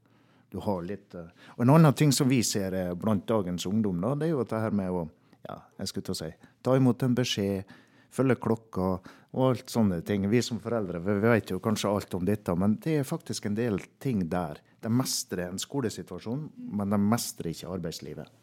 Du 0.51 0.59
har 0.65 0.83
litt... 0.87 1.15
Uh... 1.15 1.31
Og 1.57 1.65
En 1.65 1.75
annen 1.77 1.97
ting 1.97 2.13
som 2.13 2.29
vi 2.31 2.43
ser 2.47 2.75
uh, 2.75 2.95
blant 2.99 3.27
dagens 3.29 3.67
ungdom, 3.71 4.01
da, 4.03 4.17
det 4.19 4.29
er 4.29 4.35
jo 4.35 4.43
dette 4.45 4.61
her 4.63 4.75
med 4.75 4.91
å 4.91 5.07
ja, 5.47 5.57
jeg 5.81 5.91
skulle 5.91 6.11
ta, 6.11 6.17
si, 6.19 6.29
ta 6.63 6.75
imot 6.77 7.03
en 7.07 7.17
beskjed, 7.17 7.79
følge 8.13 8.37
klokka 8.43 8.89
og 9.31 9.45
alt 9.47 9.71
sånne 9.71 10.01
ting. 10.07 10.27
Vi 10.31 10.43
som 10.43 10.61
foreldre 10.63 11.01
vi 11.05 11.17
vet 11.23 11.53
jo 11.53 11.61
kanskje 11.63 11.93
alt 11.93 12.17
om 12.19 12.27
dette, 12.27 12.55
men 12.59 12.77
det 12.83 13.01
er 13.01 13.09
faktisk 13.09 13.47
en 13.47 13.57
del 13.59 13.79
ting 14.03 14.27
der. 14.31 14.61
De 14.81 14.91
mestrer 14.93 15.47
en 15.49 15.61
skolesituasjon, 15.61 16.49
men 16.81 16.93
de 16.93 16.99
mestrer 17.01 17.53
ikke 17.53 17.71
arbeidslivet. 17.71 18.37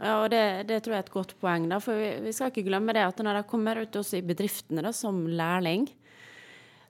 Ja, 0.00 0.22
og 0.22 0.30
det, 0.32 0.64
det, 0.70 0.78
tror 0.80 0.96
jeg 0.96 1.02
er 1.02 1.06
et 1.06 1.12
godt 1.12 1.34
poeng. 1.42 1.66
Da, 1.68 1.76
for 1.84 1.98
vi, 2.00 2.08
vi, 2.24 2.32
skal 2.32 2.48
ikke 2.50 2.64
glemme 2.70 2.94
det 2.96 3.04
at 3.04 3.18
når 3.20 3.42
de 3.42 3.48
kommer 3.50 3.82
ut 3.82 3.98
også 4.00 4.16
i 4.18 4.24
bedriftene 4.24 4.84
da, 4.86 4.94
som 4.96 5.26
lærling, 5.28 5.84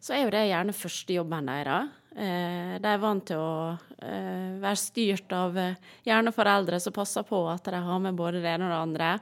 så 0.00 0.14
er 0.14 0.22
jo 0.22 0.32
det 0.32 0.44
gjerne 0.46 0.76
førstejobben 0.76 1.50
deres. 1.50 1.96
Eh, 2.16 2.78
de 2.82 2.90
er 2.90 3.02
vant 3.02 3.22
til 3.26 3.38
å 3.38 3.76
eh, 4.02 4.56
være 4.62 4.78
styrt 4.78 5.30
av 5.36 5.58
eh, 5.60 5.76
gjerne 6.06 6.32
foreldre 6.34 6.80
som 6.82 6.94
passer 6.94 7.26
på 7.28 7.44
at 7.52 7.70
de 7.70 7.82
har 7.84 8.02
med 8.02 8.18
både 8.18 8.42
det 8.42 8.50
ene 8.50 8.66
og 8.66 8.74
det 8.74 8.80
andre. 8.80 9.12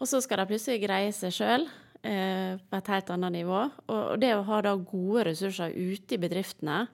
Og 0.00 0.10
så 0.10 0.22
skal 0.24 0.42
de 0.42 0.50
plutselig 0.50 0.82
greie 0.82 1.12
seg 1.14 1.34
sjøl 1.36 1.68
på 2.00 2.76
et 2.78 2.86
helt 2.88 3.10
annet 3.12 3.34
nivå. 3.34 3.58
Og 3.92 4.14
det 4.22 4.30
å 4.32 4.44
ha 4.46 4.62
da 4.64 4.70
gode 4.72 5.26
ressurser 5.28 5.74
ute 5.76 6.16
i 6.16 6.20
bedriftene 6.22 6.86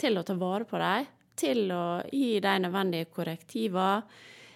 til 0.00 0.18
å 0.18 0.24
ta 0.26 0.34
vare 0.38 0.66
på 0.68 0.80
dem, 0.80 1.06
til 1.40 1.70
å 1.72 1.84
gi 2.12 2.40
de 2.42 2.56
nødvendige 2.64 3.08
korrektiver, 3.14 4.02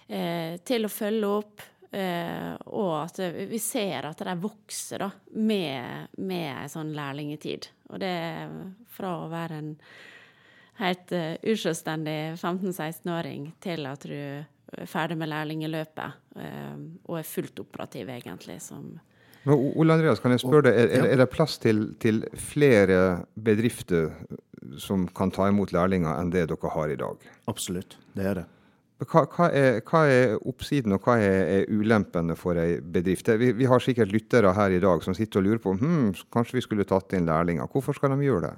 eh, 0.07 0.57
til 0.65 0.85
å 0.85 0.91
følge 0.91 1.31
opp. 1.39 1.61
Eh, 1.91 2.51
og 2.73 2.91
at 3.03 3.19
vi 3.49 3.59
ser 3.61 4.09
at 4.09 4.23
de 4.25 4.35
vokser 4.41 5.05
da, 5.05 5.11
med, 5.37 6.11
med 6.17 6.49
en 6.51 6.71
sånn 6.71 6.91
lærlingetid. 6.97 7.69
Og 7.91 8.01
det 8.01 8.11
er 8.11 8.53
fra 8.95 9.17
å 9.21 9.31
være 9.31 9.61
en 9.61 9.71
helt 10.81 11.11
uh, 11.15 11.35
uselvstendig 11.45 12.35
15-16-åring 12.35 13.49
til 13.63 13.85
at 13.87 14.03
du 14.09 14.15
er 14.15 14.89
ferdig 14.91 15.15
med 15.21 15.31
lærlingeløpet 15.31 16.17
uh, 16.35 16.79
og 17.07 17.19
er 17.21 17.29
fullt 17.29 17.61
operativ, 17.63 18.11
egentlig, 18.11 18.57
som 18.63 18.97
men 19.45 19.59
Ole 19.77 19.93
Andreas, 19.93 20.17
kan 20.17 20.33
jeg 20.33 20.41
spørre 20.41 20.71
deg, 20.71 20.77
er, 20.97 21.03
er 21.05 21.19
det 21.21 21.27
plass 21.29 21.59
til, 21.61 21.91
til, 22.01 22.23
flere 22.49 23.27
bedrifter 23.37 24.07
som 24.81 25.03
kan 25.13 25.29
ta 25.29 25.51
imot 25.51 25.69
lærlinger 25.75 26.17
enn 26.17 26.31
det 26.33 26.47
dere 26.49 26.71
har 26.73 26.89
i 26.89 26.97
dag? 26.97 27.27
Absolutt, 27.51 27.93
det 28.17 28.25
er 28.25 28.39
det. 28.39 28.45
Hva, 28.95 29.25
hva, 29.27 29.49
er, 29.51 29.81
hva, 29.83 30.05
er, 30.07 30.37
oppsiden 30.47 30.95
og 30.95 31.03
hva 31.03 31.17
er, 31.19 31.41
er 31.51 31.65
ulempene 31.67 32.37
for 32.39 32.55
ei 32.55 32.77
bedrift? 32.79 33.27
Vi, 33.41 33.49
vi, 33.57 33.67
har 33.67 33.83
sikkert 33.83 34.13
lyttere 34.13 34.53
her 34.55 34.71
i 34.71 34.79
dag 34.79 35.03
som 35.03 35.17
sitter 35.17 35.41
og 35.41 35.49
lurer 35.49 35.61
på 35.65 35.73
hm, 35.81 36.13
kanskje 36.31 36.61
vi 36.61 36.63
skulle 36.63 36.87
tatt 36.87 37.11
inn 37.17 37.27
lærlinger. 37.27 37.67
Hvorfor 37.73 37.97
skal 37.97 38.15
de 38.15 38.23
gjøre 38.23 38.47
det? 38.47 38.53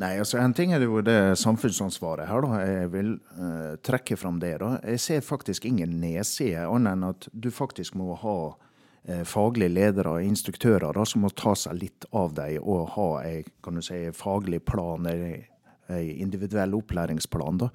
Nei, 0.00 0.14
altså 0.18 0.40
En 0.40 0.56
ting 0.56 0.72
er 0.72 0.82
jo 0.82 1.04
det 1.04 1.36
samfunnsansvaret 1.38 2.30
her. 2.30 2.48
da. 2.48 2.64
Jeg 2.64 2.90
vil 2.96 3.12
uh, 3.36 3.76
trekke 3.84 4.16
fram 4.16 4.40
det. 4.40 4.56
da. 4.64 4.78
Jeg 4.88 5.04
ser 5.04 5.20
faktisk 5.20 5.68
ingen 5.68 6.00
nedside, 6.00 6.64
annet 6.64 6.96
enn 6.96 7.08
at 7.12 7.28
du 7.30 7.52
faktisk 7.52 8.00
må 8.00 8.16
ha 8.24 8.38
uh, 8.56 9.22
faglige 9.28 9.70
ledere 9.76 10.16
og 10.16 10.24
instruktører 10.24 10.96
da, 10.96 11.04
som 11.04 11.28
må 11.28 11.30
ta 11.36 11.52
seg 11.52 11.76
litt 11.84 12.08
av 12.16 12.32
dem 12.40 12.64
og 12.64 12.88
ha 12.96 13.10
en 13.28 13.52
kan 13.62 13.76
du 13.76 13.84
si, 13.84 14.06
faglig 14.16 14.64
plan, 14.64 15.04
en 15.12 15.44
individuell 15.92 16.72
opplæringsplan. 16.80 17.60
da 17.66 17.68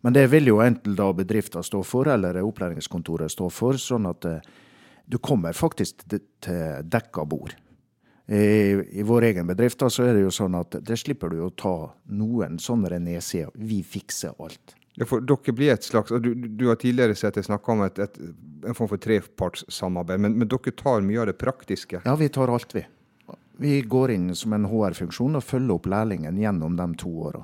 men 0.00 0.16
det 0.16 0.26
vil 0.32 0.48
jo 0.48 0.60
enten 0.64 0.96
da 0.96 1.10
bedrifter 1.12 1.64
stå 1.66 1.82
for, 1.84 2.08
eller 2.08 2.40
opplæringskontoret 2.42 3.32
stå 3.32 3.50
for, 3.52 3.80
sånn 3.80 4.08
at 4.10 4.28
eh, 4.28 4.52
du 5.10 5.18
kommer 5.18 5.56
faktisk 5.56 6.06
til 6.08 6.82
dekka 6.86 7.26
bord. 7.28 7.56
I, 8.30 9.00
I, 9.00 9.02
vår 9.02 9.26
egen 9.32 9.48
bedrift 9.48 9.82
så 9.90 10.04
er 10.06 10.14
det 10.14 10.22
jo 10.22 10.30
sånn 10.30 10.54
at 10.54 10.76
det 10.86 10.96
slipper 11.00 11.32
du 11.32 11.40
å 11.42 11.50
ta 11.50 11.74
noen 12.14 12.60
sånne 12.62 13.00
nedsider. 13.02 13.50
Vi 13.58 13.80
fikser 13.82 14.38
alt. 14.38 14.76
Ja, 15.00 15.06
for 15.08 15.22
dere 15.24 15.54
blir 15.56 15.72
et 15.72 15.86
slags, 15.86 16.14
du, 16.22 16.30
du 16.34 16.66
har 16.68 16.78
tidligere 16.78 17.16
sett 17.18 17.38
jeg 17.40 17.48
snakka 17.48 17.74
om 17.74 17.82
et, 17.86 17.98
et, 17.98 18.18
en 18.68 18.76
form 18.76 18.90
for 18.92 19.02
trepartssamarbeid, 19.02 20.22
men, 20.22 20.38
men, 20.38 20.50
dere 20.50 20.74
tar 20.78 21.02
mye 21.06 21.22
av 21.22 21.30
det 21.30 21.38
praktiske? 21.42 22.02
Ja, 22.04 22.14
vi 22.20 22.30
tar 22.30 22.52
alt, 22.54 22.74
vi. 22.76 22.84
Vi 23.60 23.80
går 23.82 24.14
inn 24.14 24.30
som 24.38 24.54
en 24.56 24.68
HR-funksjon 24.70 25.36
og 25.36 25.44
følger 25.44 25.74
opp 25.74 25.90
lærlingen 25.90 26.38
gjennom 26.38 26.78
de 26.78 26.86
to 27.02 27.10
åra. 27.26 27.42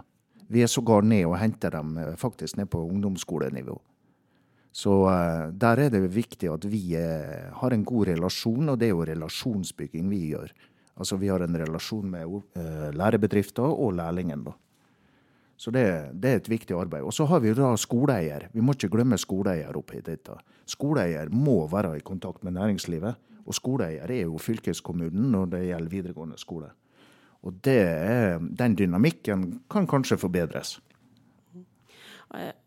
Vi 0.53 0.63
er 0.63 0.71
sågar 0.71 1.05
ned 1.07 1.27
og 1.27 1.39
henter 1.41 1.75
dem 1.75 1.97
eh, 1.99 2.15
faktisk 2.19 2.59
ned 2.59 2.71
på 2.71 2.83
ungdomsskolenivå. 2.87 3.77
Så 4.77 4.93
uh, 5.09 5.49
der 5.57 5.81
er 5.87 5.93
det 5.93 6.03
viktig 6.13 6.51
at 6.53 6.67
vi 6.69 6.83
uh, 7.01 7.49
har 7.63 7.73
en 7.73 7.85
god 7.85 8.11
relasjon, 8.11 8.69
og 8.69 8.77
det 8.79 8.91
er 8.91 8.93
jo 8.93 9.07
relasjonsbygging 9.09 10.11
vi 10.13 10.19
gjør. 10.35 10.53
Altså 11.01 11.17
vi 11.17 11.31
har 11.33 11.41
en 11.45 11.57
relasjon 11.57 12.11
med 12.13 12.29
uh, 12.29 12.91
lærebedrifter 12.93 13.65
og 13.65 13.97
lærlingen, 13.97 14.45
da. 14.45 14.53
Så 15.57 15.73
det, 15.73 15.87
det, 16.13 16.31
er 16.31 16.43
et 16.43 16.51
viktig 16.53 16.77
arbeid. 16.77 17.07
Og 17.09 17.15
så 17.17 17.25
har 17.25 17.41
vi 17.41 17.55
da 17.57 17.71
skoleeier. 17.81 18.51
Vi 18.53 18.61
må 18.61 18.75
ikke 18.77 18.93
glemme 18.93 19.17
skoleeier 19.17 19.77
oppi 19.81 20.03
dette. 20.05 20.37
Skoleeier 20.69 21.33
må 21.33 21.63
være 21.73 21.95
i 21.97 22.05
kontakt 22.05 22.45
med 22.45 22.59
næringslivet, 22.59 23.17
og 23.47 23.57
skoleeier 23.57 24.11
er 24.13 24.27
jo 24.27 24.37
fylkeskommunen 24.37 25.31
når 25.33 25.55
det 25.55 25.63
gjelder 25.71 25.95
videregående 25.95 26.37
skole. 26.37 26.69
Og 27.45 27.61
det, 27.67 27.83
den 28.59 28.77
dynamikken 28.79 29.47
kan 29.71 29.87
kanskje 29.91 30.19
forbedres. 30.21 30.77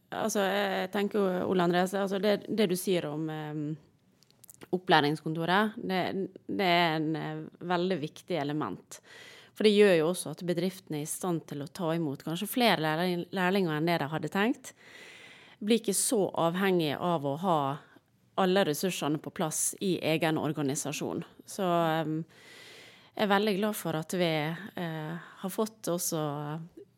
Altså, 0.10 0.44
jeg 0.46 0.92
tenker 0.94 1.44
Ole 1.46 1.66
Andreas, 1.66 1.94
altså 1.94 2.20
det, 2.22 2.44
det, 2.48 2.70
du 2.72 2.76
sier 2.80 3.06
om 3.10 3.28
um, 3.30 3.66
opplæringskontoret, 4.74 5.76
det, 5.78 6.00
det, 6.48 6.70
er 6.70 6.96
en 6.96 7.10
uh, 7.18 7.68
veldig 7.70 8.00
viktig 8.02 8.40
element. 8.42 9.02
For 9.54 9.68
det 9.68 9.76
gjør 9.76 9.94
jo 10.00 10.08
også 10.14 10.34
at 10.34 10.46
bedriftene 10.48 11.02
er 11.02 11.06
i 11.06 11.10
stand 11.10 11.44
til 11.50 11.62
å 11.66 11.68
ta 11.68 11.92
imot 11.92 12.24
kanskje 12.24 12.48
flere 12.48 12.96
lærlinger 13.36 13.76
enn 13.76 13.90
det 13.92 14.00
de 14.00 14.08
hadde 14.14 14.32
tenkt. 14.32 14.74
Blir 15.60 15.82
ikke 15.82 15.98
så 15.98 16.30
avhengig 16.40 16.94
av 16.96 17.28
å 17.28 17.36
ha 17.44 17.60
alle 18.40 18.64
ressursene 18.70 19.20
på 19.20 19.34
plass 19.36 19.74
i 19.84 19.98
egen 20.14 20.40
organisasjon. 20.40 21.26
Så 21.44 21.68
um, 21.68 22.22
jeg 23.20 23.28
er 23.28 23.34
veldig 23.34 23.56
glad 23.60 23.76
for 23.76 23.92
at 24.00 24.14
vi 24.16 24.48
eh, 24.48 25.16
har 25.44 25.52
fått 25.52 25.92
også 25.92 26.20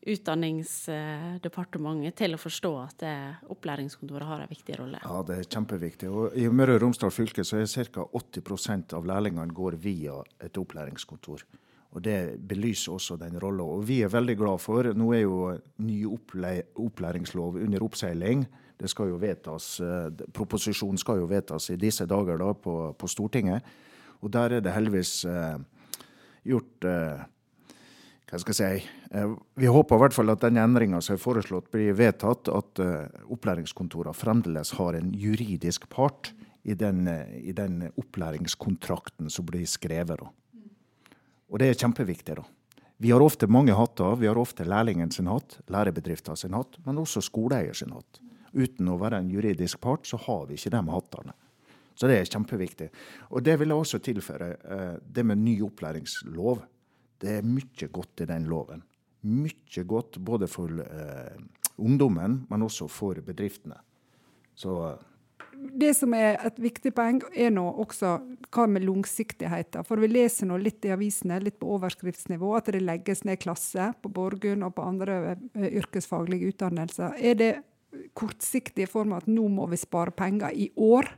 Utdanningsdepartementet 0.02 2.16
til 2.18 2.34
å 2.34 2.42
forstå 2.42 2.70
at 2.82 3.06
opplæringskontoret 3.54 4.26
har 4.26 4.42
en 4.42 4.50
viktig 4.50 4.74
rolle. 4.80 4.98
Ja, 4.98 5.22
det 5.22 5.36
er 5.36 5.46
kjempeviktig. 5.46 6.10
Og 6.10 6.34
I 6.34 6.50
Møre 6.50 6.74
og 6.74 6.82
Romsdal 6.82 7.14
fylke 7.14 7.46
så 7.46 7.54
er 7.60 7.70
ca. 7.70 8.02
80% 8.10 8.98
av 8.98 9.06
lærlingene 9.06 9.54
går 9.54 9.78
via 9.78 10.18
et 10.42 10.58
opplæringskontor. 10.58 11.46
Og 11.92 12.02
Det 12.02 12.40
belyser 12.40 12.92
også 12.92 13.18
den 13.20 13.38
rolla. 13.40 13.62
Og 13.62 13.84
vi 13.86 14.00
er 14.02 14.12
veldig 14.12 14.36
glad 14.36 14.60
for 14.64 14.88
Nå 14.96 15.12
er 15.12 15.22
jo 15.22 15.52
ny 15.84 15.98
opplæringslov 16.08 17.58
under 17.60 17.84
oppseiling. 17.84 18.46
Det 18.80 18.90
skal 18.90 19.12
jo 19.12 19.20
vedtas, 19.20 19.80
eh, 19.80 20.08
Proposisjonen 20.32 20.98
skal 20.98 21.20
jo 21.20 21.28
vedtas 21.30 21.70
i 21.70 21.76
disse 21.76 22.06
dager 22.06 22.38
da 22.38 22.52
på, 22.54 22.94
på 22.98 23.06
Stortinget. 23.06 23.62
Og 24.22 24.32
der 24.32 24.56
er 24.56 24.60
det 24.60 24.72
heldigvis 24.72 25.24
eh, 25.24 25.58
gjort 26.46 26.86
eh, 26.88 27.24
hva 28.32 28.40
skal 28.40 28.54
jeg 28.56 28.80
si, 28.80 28.92
eh, 29.12 29.34
Vi 29.60 29.68
håper 29.68 29.98
i 29.98 30.02
hvert 30.02 30.16
fall 30.16 30.32
at 30.32 30.40
den 30.40 30.56
endringa 30.56 31.02
som 31.04 31.14
er 31.14 31.20
foreslått, 31.20 31.70
blir 31.70 31.92
vedtatt. 31.92 32.48
At 32.48 32.80
uh, 32.80 33.04
opplæringskontorene 33.28 34.16
fremdeles 34.16 34.72
har 34.78 34.96
en 34.96 35.12
juridisk 35.12 35.88
part 35.92 36.32
i 36.64 36.72
den, 36.74 37.04
i 37.42 37.52
den 37.52 37.90
opplæringskontrakten 37.98 39.28
som 39.30 39.44
blir 39.44 39.66
skrevet. 39.66 40.16
Da. 40.16 40.30
Og 41.52 41.60
det 41.60 41.68
er 41.68 41.80
kjempeviktig. 41.84 42.38
da. 42.40 42.46
Vi 43.02 43.10
har 43.10 43.20
ofte 43.20 43.48
mange 43.50 43.74
hatter. 43.76 44.16
Vi 44.16 44.30
har 44.30 44.38
ofte 44.38 44.64
lærlingen 44.64 45.10
sin 45.10 45.26
hatt, 45.26 45.58
lærebedriften 45.68 46.36
sin 46.38 46.54
hatt, 46.54 46.78
men 46.86 47.00
også 47.02 47.20
skoleeier 47.20 47.74
sin 47.76 47.92
hatt. 47.92 48.20
Uten 48.54 48.88
å 48.88 48.98
være 49.00 49.18
en 49.20 49.30
juridisk 49.32 49.80
part, 49.82 50.06
så 50.06 50.16
har 50.16 50.46
vi 50.46 50.56
ikke 50.56 50.72
de 50.72 50.82
hattene. 50.88 51.34
Så 51.94 52.08
det 52.08 52.18
er 52.18 52.30
kjempeviktig. 52.30 52.88
Og 53.30 53.44
det 53.44 53.58
vil 53.60 53.72
jeg 53.72 53.84
også 53.84 54.00
tilføre. 54.02 54.48
Eh, 54.64 54.94
det 55.02 55.26
med 55.26 55.42
ny 55.42 55.58
opplæringslov. 55.66 56.64
Det 57.22 57.38
er 57.38 57.46
mye 57.46 57.88
godt 57.92 58.24
i 58.24 58.28
den 58.30 58.48
loven. 58.50 58.82
Mye 59.22 59.84
godt 59.86 60.18
både 60.24 60.48
for 60.50 60.82
eh, 60.82 61.38
ungdommen, 61.78 62.42
men 62.50 62.62
også 62.62 62.88
for 62.90 63.20
bedriftene. 63.24 63.78
Så 64.54 64.96
det 65.52 65.92
som 65.94 66.14
er 66.16 66.40
et 66.46 66.58
viktig 66.60 66.92
poeng, 66.96 67.20
er 67.36 67.52
nå 67.54 67.64
også 67.84 68.12
hva 68.52 68.64
med 68.70 68.84
langsiktigheten. 68.86 69.84
For 69.86 70.00
vi 70.02 70.10
leser 70.10 70.48
nå 70.48 70.58
litt 70.60 70.84
i 70.86 70.92
avisene, 70.94 71.38
litt 71.42 71.58
på 71.60 71.70
overskriftsnivå, 71.76 72.54
at 72.58 72.72
det 72.74 72.82
legges 72.82 73.22
ned 73.28 73.40
klasser 73.42 73.94
på 74.02 74.10
Borgund 74.12 74.66
og 74.66 74.74
på 74.76 74.86
andre 74.86 75.18
uh, 75.36 75.68
yrkesfaglige 75.68 76.52
utdannelser. 76.52 77.14
Er 77.20 77.38
det 77.38 77.52
kortsiktig 78.18 78.86
i 78.86 78.90
form 78.90 79.14
av 79.14 79.22
at 79.22 79.30
nå 79.30 79.46
må 79.52 79.68
vi 79.70 79.80
spare 79.80 80.14
penger 80.16 80.56
i 80.56 80.70
år? 80.76 81.10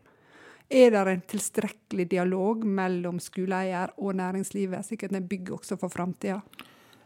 Er 0.75 0.91
det 0.91 1.03
en 1.07 1.21
tilstrekkelig 1.31 2.09
dialog 2.11 2.65
mellom 2.67 3.21
skoleeier 3.23 3.93
og 4.03 4.17
næringslivet, 4.19 4.83
slik 4.83 5.05
at 5.07 5.13
den 5.15 5.29
bygger 5.31 5.61
også 5.61 5.79
for 5.79 5.93
framtida? 5.93 6.41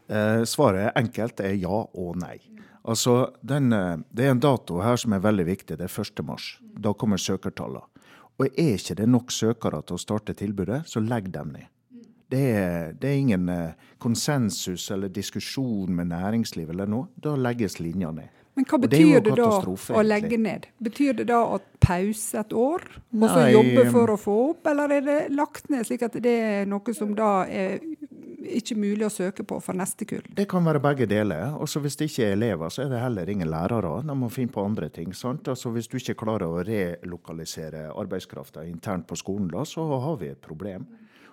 Eh, 0.09 0.41
svaret 0.49 0.87
er 0.87 0.97
enkelt, 0.97 1.43
er 1.45 1.53
ja 1.53 1.83
og 1.85 2.17
nei. 2.17 2.39
Altså, 2.83 3.35
den, 3.45 3.71
eh, 3.73 3.97
Det 4.11 4.25
er 4.25 4.31
en 4.31 4.39
dato 4.39 4.81
her 4.81 4.95
som 4.95 5.13
er 5.13 5.19
veldig 5.19 5.45
viktig. 5.45 5.77
Det 5.77 5.85
er 5.85 6.01
1. 6.01 6.25
mars. 6.25 6.59
Da 6.79 6.93
kommer 6.93 7.17
søkertallene. 7.17 7.85
Og 8.39 8.47
er 8.57 8.73
ikke 8.73 8.95
det 8.95 9.07
nok 9.07 9.31
søkere 9.31 9.83
til 9.85 9.95
å 9.95 9.99
starte 9.99 10.33
tilbudet, 10.33 10.87
så 10.87 10.99
legg 10.99 11.31
dem 11.31 11.51
ned. 11.51 11.67
Det 12.29 12.39
er, 12.39 12.93
det 12.93 13.09
er 13.09 13.17
ingen 13.19 13.49
eh, 13.49 13.73
konsensus 13.99 14.89
eller 14.91 15.09
diskusjon 15.09 15.93
med 15.95 16.07
næringslivet 16.07 16.69
eller 16.69 16.87
noe. 16.87 17.07
Da 17.17 17.35
legges 17.35 17.79
linja 17.79 18.11
ned. 18.11 18.29
Men 18.57 18.65
hva 18.67 18.79
betyr 18.83 19.21
det 19.23 19.31
det, 19.31 19.35
da 19.39 19.95
å 19.95 20.01
legge 20.03 20.37
ned? 20.41 20.65
Betyr 20.83 21.19
det 21.21 21.29
da 21.29 21.39
å 21.55 21.59
pause 21.79 22.41
et 22.41 22.53
år, 22.53 22.83
og 23.15 23.25
så 23.29 23.45
jobbe 23.53 23.85
um, 23.85 23.91
for 23.93 24.13
å 24.13 24.17
få 24.19 24.37
opp, 24.49 24.67
eller 24.71 24.95
er 24.97 25.05
det 25.05 25.19
lagt 25.31 25.69
ned 25.71 25.87
slik 25.87 26.03
at 26.09 26.17
det 26.23 26.35
er 26.43 26.67
noe 26.69 26.95
som 26.97 27.13
da 27.17 27.45
er 27.47 27.79
ikke 28.39 28.77
mulig 28.79 29.05
å 29.07 29.11
søke 29.11 29.43
på 29.47 29.57
for 29.63 29.77
neste 29.77 30.05
kull? 30.07 30.23
Det 30.35 30.45
kan 30.49 30.65
være 30.65 30.81
begge 30.83 31.07
deler. 31.09 31.55
Også 31.59 31.81
hvis 31.83 31.97
det 31.99 32.09
ikke 32.09 32.27
er 32.27 32.37
elever, 32.37 32.71
så 32.73 32.85
er 32.85 32.93
det 32.93 33.01
heller 33.03 33.29
ingen 33.29 33.49
lærere. 33.51 33.99
De 34.07 34.15
må 34.15 34.29
finne 34.33 34.53
på 34.53 34.63
andre 34.65 34.89
ting. 34.93 35.13
sant? 35.13 35.47
Altså 35.47 35.71
Hvis 35.75 35.87
du 35.87 35.97
ikke 35.99 36.17
klarer 36.23 36.47
å 36.47 36.63
relokalisere 36.63 37.89
arbeidskrafta 37.91 38.65
internt 38.67 39.07
på 39.07 39.17
skolen, 39.19 39.49
da, 39.51 39.65
så 39.65 39.85
har 39.99 40.17
vi 40.21 40.31
et 40.31 40.41
problem. 40.41 40.87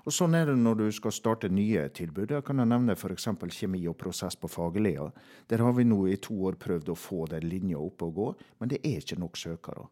Og 0.07 0.15
Sånn 0.15 0.37
er 0.39 0.47
det 0.47 0.55
når 0.61 0.77
du 0.79 0.87
skal 0.95 1.15
starte 1.15 1.49
nye 1.51 1.89
tilbud. 1.91 2.31
Jeg 2.31 2.45
kan 2.47 2.63
nevne 2.63 2.95
f.eks. 2.95 3.27
kjemi 3.51 3.83
og 3.91 3.97
prosess 3.99 4.37
på 4.39 4.51
Fagerlia. 4.51 5.09
Der 5.51 5.65
har 5.67 5.75
vi 5.75 5.85
nå 5.85 6.05
i 6.07 6.21
to 6.23 6.37
år 6.47 6.55
prøvd 6.63 6.93
å 6.93 6.99
få 6.99 7.27
den 7.33 7.49
linja 7.51 7.81
opp 7.83 8.05
og 8.07 8.15
gå, 8.15 8.29
men 8.61 8.71
det 8.71 8.79
er 8.87 9.03
ikke 9.03 9.19
nok 9.19 9.37
søkere. 9.37 9.89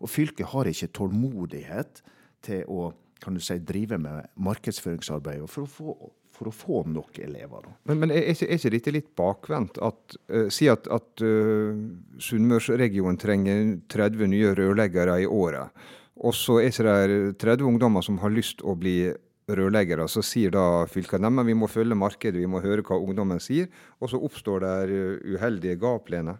Og 0.00 0.08
fylket 0.08 0.48
har 0.54 0.64
ikke 0.64 0.94
tålmodighet 0.96 2.00
til 2.40 2.64
å 2.72 2.92
kan 3.20 3.36
du 3.36 3.40
si, 3.44 3.58
drive 3.58 3.98
med 4.00 4.30
markedsføringsarbeid 4.40 5.44
for 5.50 5.66
å 5.66 5.70
få, 5.70 5.94
for 6.40 6.48
å 6.48 6.56
få 6.56 6.82
nok 6.88 7.20
elever. 7.20 7.66
da. 7.66 7.74
Men, 7.90 8.00
men 8.00 8.12
er, 8.14 8.30
ikke, 8.32 8.48
er 8.48 8.56
ikke 8.56 8.72
dette 8.72 8.94
litt 8.96 9.08
bakvendt? 9.18 9.80
At, 9.84 10.16
eh, 10.32 10.48
si 10.52 10.70
at, 10.72 10.88
at 10.88 11.24
uh, 11.24 11.76
Sunnmørsregionen 12.16 13.20
trenger 13.20 13.74
30 13.92 14.32
nye 14.32 14.54
rørleggere 14.56 15.18
i 15.20 15.28
året. 15.28 15.82
Og 16.24 16.32
så 16.36 16.60
er 16.62 16.70
ikke 16.72 16.86
det 16.88 17.18
30 17.44 17.68
ungdommer 17.68 18.04
som 18.04 18.16
har 18.24 18.32
lyst 18.32 18.64
å 18.64 18.72
bli 18.76 19.12
rørleggere. 19.50 20.06
Så 20.08 20.24
sier 20.24 20.52
da 20.54 20.86
fylket 20.88 21.20
at 21.20 21.44
vi 21.44 21.56
må 21.56 21.68
følge 21.68 21.98
markedet, 21.98 22.40
vi 22.40 22.48
må 22.48 22.62
høre 22.64 22.84
hva 22.86 23.00
ungdommen 23.00 23.40
sier. 23.42 23.68
Og 24.00 24.12
så 24.12 24.20
oppstår 24.20 24.64
det 24.64 24.74
eh, 24.88 25.36
uheldige 25.36 25.76
gap, 25.80 26.08
Lene. 26.12 26.38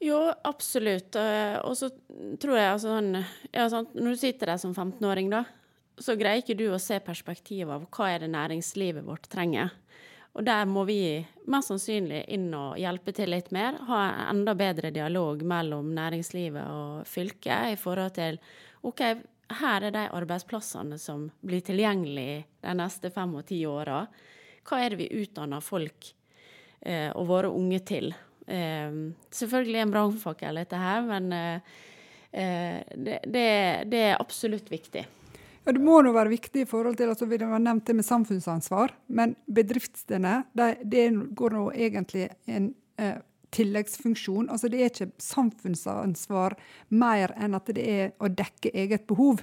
Jo, 0.00 0.30
absolutt. 0.48 1.12
Og 1.68 1.74
så 1.76 1.90
tror 2.40 2.56
jeg 2.56 2.68
altså 2.70 2.94
sånn 2.94 3.18
ja, 3.52 3.66
Når 3.68 4.14
du 4.14 4.16
sitter 4.16 4.54
der 4.54 4.60
som 4.62 4.72
15-åring, 4.72 5.28
da, 5.28 5.42
så 6.00 6.16
greier 6.16 6.42
ikke 6.42 6.56
du 6.58 6.70
å 6.72 6.80
se 6.80 6.98
perspektivet 7.04 7.72
av 7.74 7.86
hva 7.92 8.08
er 8.14 8.24
det 8.24 8.30
næringslivet 8.32 9.06
vårt 9.06 9.28
trenger. 9.32 9.72
Og 10.38 10.46
der 10.46 10.68
må 10.70 10.84
vi 10.86 11.18
mest 11.50 11.72
sannsynlig 11.72 12.22
inn 12.30 12.52
og 12.54 12.78
hjelpe 12.78 13.12
til 13.14 13.32
litt 13.32 13.50
mer. 13.54 13.80
Ha 13.88 14.00
en 14.06 14.36
enda 14.36 14.54
bedre 14.58 14.92
dialog 14.94 15.42
mellom 15.42 15.90
næringslivet 15.96 16.70
og 16.70 17.08
fylket 17.10 17.74
i 17.74 17.78
forhold 17.80 18.14
til 18.18 18.38
OK, 18.86 19.02
her 19.60 19.86
er 19.88 19.94
de 19.94 20.06
arbeidsplassene 20.14 20.98
som 21.02 21.26
blir 21.42 21.64
tilgjengelige 21.66 22.44
de 22.62 22.74
neste 22.78 23.10
fem 23.10 23.34
og 23.34 23.48
ti 23.50 23.58
åra. 23.66 24.04
Hva 24.66 24.78
er 24.78 24.94
det 24.94 25.00
vi 25.02 25.24
utdanner 25.24 25.64
folk 25.64 26.12
eh, 26.86 27.10
og 27.10 27.26
våre 27.32 27.50
unge 27.50 27.80
til? 27.82 28.12
Eh, 28.46 29.00
selvfølgelig 29.34 29.82
en 29.82 29.94
brannfakkel, 29.96 30.62
dette 30.62 30.78
her, 30.78 31.02
men 31.10 31.32
eh, 31.34 31.78
eh, 32.30 32.78
det, 32.94 33.24
det, 33.26 33.48
det 33.90 34.04
er 34.12 34.20
absolutt 34.22 34.70
viktig. 34.70 35.08
Ja, 35.64 35.72
Det 35.72 35.80
må 35.84 36.00
nå 36.02 36.12
være 36.16 36.32
viktig 36.32 36.64
i 36.64 36.68
forhold 36.68 36.96
til 36.96 37.10
altså 37.12 37.28
Vi 37.28 37.38
har 37.42 37.60
nevnt 37.60 37.86
det 37.86 37.96
med 37.98 38.06
samfunnsansvar, 38.06 38.94
men 39.06 39.34
bedriftene 39.46 40.44
de, 40.56 40.74
det 40.84 41.08
går 41.36 41.56
nå 41.56 41.66
egentlig 41.72 42.30
en 42.46 42.72
eh, 42.96 43.18
tilleggsfunksjon. 43.50 44.48
Altså 44.50 44.68
Det 44.68 44.80
er 44.80 44.92
ikke 44.92 45.12
samfunnsansvar 45.20 46.56
mer 46.88 47.34
enn 47.36 47.58
at 47.58 47.72
det 47.74 47.86
er 47.86 48.12
å 48.18 48.30
dekke 48.30 48.72
eget 48.72 49.06
behov. 49.10 49.42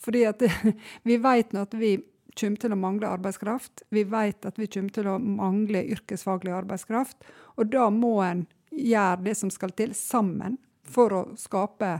Fordi 0.00 0.24
at 0.28 0.40
det, 0.40 0.52
vi 1.08 1.18
vet 1.20 1.52
nå 1.52 1.66
at 1.66 1.76
vi 1.76 1.98
kommer 2.40 2.62
til 2.62 2.72
å 2.72 2.78
mangle 2.78 3.10
arbeidskraft. 3.10 3.84
Vi 3.90 4.04
vet 4.08 4.46
at 4.46 4.58
vi 4.58 4.68
kommer 4.70 4.94
til 4.94 5.10
å 5.10 5.18
mangle 5.20 5.82
yrkesfaglig 5.92 6.54
arbeidskraft. 6.56 7.18
Og 7.58 7.68
da 7.72 7.90
må 7.92 8.16
en 8.24 8.46
gjøre 8.70 9.26
det 9.26 9.36
som 9.36 9.50
skal 9.52 9.74
til, 9.76 9.92
sammen, 9.98 10.56
for 10.86 11.12
å 11.12 11.22
skape 11.38 11.98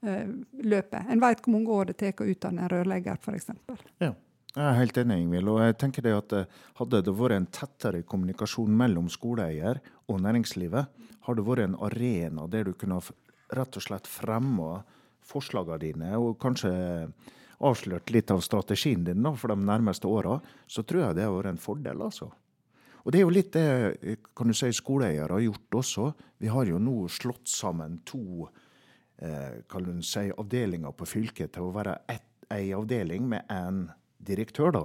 løpet. 0.00 1.06
En 1.12 1.20
vet 1.20 1.40
hvor 1.44 1.54
mange 1.54 1.76
år 1.76 1.90
det 1.90 1.98
tar 2.00 2.22
å 2.24 2.28
utdanne 2.32 2.64
en 2.64 2.72
rørlegger, 2.72 3.18
f.eks. 3.20 3.50
Jeg 4.50 4.66
er 4.66 4.78
helt 4.80 4.96
enig, 4.98 5.20
Ingvild. 5.22 5.48
Og 5.52 5.60
jeg 5.62 5.76
tenker 5.78 6.02
det 6.02 6.14
at 6.16 6.32
eh, 6.34 6.54
hadde 6.80 7.02
det 7.06 7.14
vært 7.14 7.36
en 7.36 7.50
tettere 7.54 8.02
kommunikasjon 8.02 8.72
mellom 8.74 9.06
skoleeier 9.12 9.78
og 10.10 10.22
næringslivet, 10.24 11.04
har 11.26 11.36
det 11.36 11.44
vært 11.46 11.68
en 11.68 11.76
arena 11.86 12.48
der 12.50 12.66
du 12.66 12.72
kunne 12.74 12.98
rett 13.54 13.78
og 13.78 13.84
slett 13.84 14.10
fremma 14.10 14.80
forslagene 15.30 15.78
dine, 15.84 16.10
og 16.18 16.40
kanskje 16.42 16.72
avslørt 17.62 18.10
litt 18.10 18.32
av 18.32 18.42
strategien 18.42 19.04
din 19.06 19.22
da, 19.22 19.34
for 19.38 19.52
de 19.52 19.62
nærmeste 19.62 20.08
åra, 20.10 20.38
så 20.66 20.82
tror 20.82 21.04
jeg 21.04 21.18
det 21.20 21.28
har 21.28 21.36
vært 21.36 21.52
en 21.52 21.62
fordel, 21.62 22.02
altså. 22.08 22.30
Og 23.04 23.12
det 23.12 23.20
er 23.20 23.24
jo 23.24 23.32
litt 23.36 23.54
det 23.54 23.68
eh, 24.02 24.24
kan 24.36 24.50
du 24.50 24.56
si, 24.56 24.72
skoleeiere 24.74 25.36
har 25.36 25.44
gjort 25.46 25.78
også. 25.78 26.10
Vi 26.42 26.50
har 26.50 26.66
jo 26.66 26.82
nå 26.82 27.04
slått 27.12 27.46
sammen 27.48 28.00
to 28.08 28.48
eh, 29.20 30.00
si, 30.02 30.30
avdelinger 30.30 30.92
på 30.92 31.06
fylket 31.06 31.52
til 31.54 31.68
å 31.68 31.74
være 31.74 31.98
ei 32.50 32.72
avdeling 32.74 33.28
med 33.28 33.46
én 33.48 33.84
direktør. 34.18 34.70
da. 34.72 34.84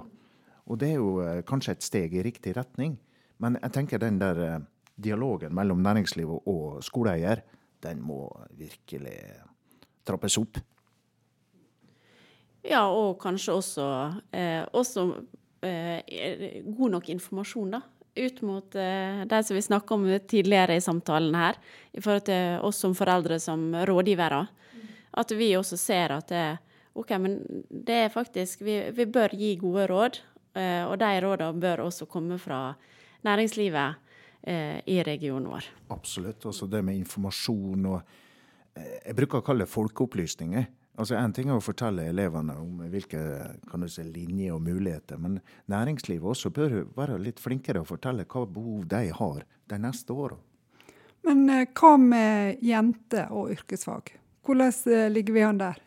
Og 0.66 0.78
det 0.80 0.92
er 0.94 0.98
jo 0.98 1.20
eh, 1.22 1.42
kanskje 1.46 1.76
et 1.76 1.86
steg 1.86 2.14
i 2.14 2.24
riktig 2.26 2.56
retning. 2.56 2.96
Men 3.42 3.58
jeg 3.60 3.74
tenker 3.74 4.02
den 4.02 4.18
der 4.18 4.40
eh, 4.42 4.60
dialogen 4.96 5.54
mellom 5.54 5.82
næringslivet 5.84 6.48
og 6.48 6.82
skoleeier, 6.84 7.42
den 7.84 8.00
må 8.02 8.26
virkelig 8.56 9.18
trappes 10.06 10.38
opp. 10.40 10.58
Ja, 12.66 12.86
og 12.90 13.20
kanskje 13.22 13.54
også, 13.54 13.84
eh, 14.34 14.64
også 14.74 15.06
god 15.62 16.90
nok 16.92 17.08
informasjon, 17.10 17.76
da. 17.76 17.80
Ut 18.16 18.40
mot 18.46 18.74
eh, 18.80 19.24
de 19.28 19.40
som 19.44 19.56
vi 19.56 19.62
snakka 19.62 19.94
om 19.94 20.06
tidligere 20.28 20.76
i 20.76 20.84
samtalen 20.84 21.34
her, 21.36 21.58
i 21.92 22.00
forhold 22.00 22.24
til 22.28 22.62
oss 22.64 22.80
som 22.80 22.94
foreldre, 22.96 23.38
som 23.42 23.68
rådgivere. 23.88 24.46
At 25.16 25.32
vi 25.36 25.50
også 25.56 25.76
ser 25.80 26.14
at 26.16 26.32
det, 26.32 26.46
OK, 26.96 27.12
men 27.20 27.38
det 27.68 27.98
er 28.06 28.12
faktisk 28.12 28.64
Vi, 28.64 28.78
vi 28.96 29.06
bør 29.08 29.32
gi 29.36 29.54
gode 29.60 29.86
råd, 29.90 30.20
eh, 30.56 30.84
og 30.88 30.96
de 31.00 31.12
rådene 31.24 31.60
bør 31.60 31.86
også 31.86 32.08
komme 32.08 32.38
fra 32.40 32.70
næringslivet 33.26 33.96
eh, 34.46 34.80
i 34.86 35.02
regionen 35.02 35.50
vår. 35.50 35.68
Absolutt. 35.90 36.46
Også 36.46 36.68
det 36.70 36.82
med 36.84 36.96
informasjon 37.00 37.86
og 37.92 38.00
eh, 38.76 38.98
Jeg 39.06 39.16
bruker 39.20 39.40
å 39.40 39.46
kalle 39.46 39.66
det 39.66 39.72
folkeopplysning. 39.72 40.56
Altså 40.96 41.16
En 41.20 41.32
ting 41.36 41.50
er 41.50 41.58
å 41.58 41.64
fortelle 41.64 42.08
elevene 42.08 42.54
om 42.56 42.80
hvilke 42.88 43.20
kan 43.68 43.84
du 43.84 43.88
si, 43.92 44.04
linjer 44.08 44.54
og 44.56 44.62
muligheter, 44.64 45.20
men 45.20 45.40
næringslivet 45.68 46.32
også 46.32 46.50
bør 46.56 46.78
være 46.96 47.18
litt 47.20 47.42
flinkere 47.42 47.82
å 47.82 47.88
fortelle 47.88 48.24
hva 48.24 48.46
behov 48.48 48.86
de 48.88 49.02
har 49.18 49.42
de 49.68 49.80
neste 49.82 50.16
åra. 50.16 50.38
Men 51.26 51.48
eh, 51.50 51.66
hva 51.74 51.96
med 52.00 52.62
jenter 52.64 53.32
og 53.34 53.50
yrkesfag? 53.52 54.14
Hvordan 54.46 54.72
eh, 54.94 55.08
ligger 55.12 55.36
vi 55.36 55.44
an 55.44 55.60
der? 55.60 55.82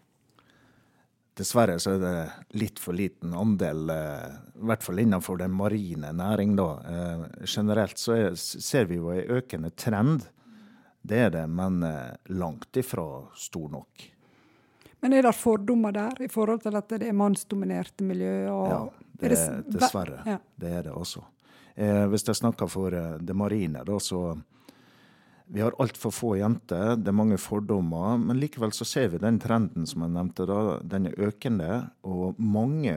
Dessverre 1.40 1.78
så 1.80 1.96
er 1.96 2.02
det 2.04 2.60
litt 2.60 2.82
for 2.84 2.98
liten 2.98 3.34
andel, 3.34 3.88
eh, 3.94 4.38
i 4.60 4.70
hvert 4.70 4.84
fall 4.84 5.00
innenfor 5.02 5.40
den 5.40 5.56
marine 5.56 6.12
næring. 6.14 6.54
da. 6.60 6.70
Generelt 7.48 7.98
så 7.98 8.18
er, 8.18 8.36
ser 8.36 8.92
vi 8.92 9.00
jo 9.00 9.14
en 9.16 9.38
økende 9.40 9.72
trend. 9.72 10.28
Det 11.02 11.26
er 11.30 11.34
det, 11.34 11.48
men 11.48 11.80
langt 12.28 12.76
ifra 12.78 13.08
stor 13.40 13.70
nok. 13.72 14.10
Men 15.02 15.16
er 15.16 15.24
det 15.24 15.36
fordommer 15.38 15.96
der, 15.96 16.22
i 16.26 16.28
forhold 16.32 16.64
til 16.66 16.76
at 16.76 16.90
det 16.92 17.08
er 17.08 17.16
mannsdominerte 17.16 18.04
miljø? 18.04 18.50
Og 18.52 18.70
Ja, 18.70 18.80
det 19.20 19.32
er 19.32 19.36
er 19.40 19.62
dessverre. 19.68 20.24
Ja. 20.28 20.40
Det 20.60 20.72
er 20.80 20.88
det 20.90 20.96
også. 20.96 21.24
Eh, 21.76 22.06
hvis 22.12 22.28
jeg 22.28 22.36
snakker 22.36 22.68
for 22.68 22.94
eh, 22.96 23.18
det 23.24 23.36
marine, 23.36 23.84
da, 23.88 24.00
så 24.00 24.38
Vi 25.52 25.62
har 25.62 25.74
altfor 25.82 26.12
få 26.14 26.36
jenter, 26.38 26.92
det 26.96 27.08
er 27.10 27.16
mange 27.18 27.38
fordommer. 27.42 28.20
Men 28.22 28.38
likevel 28.38 28.70
så 28.70 28.86
ser 28.86 29.08
vi 29.10 29.18
den 29.18 29.40
trenden 29.42 29.88
som 29.90 30.04
jeg 30.06 30.12
nevnte, 30.14 30.46
da. 30.46 30.78
Den 30.86 31.08
er 31.10 31.16
økende. 31.26 31.90
Og 32.06 32.38
mange 32.38 32.94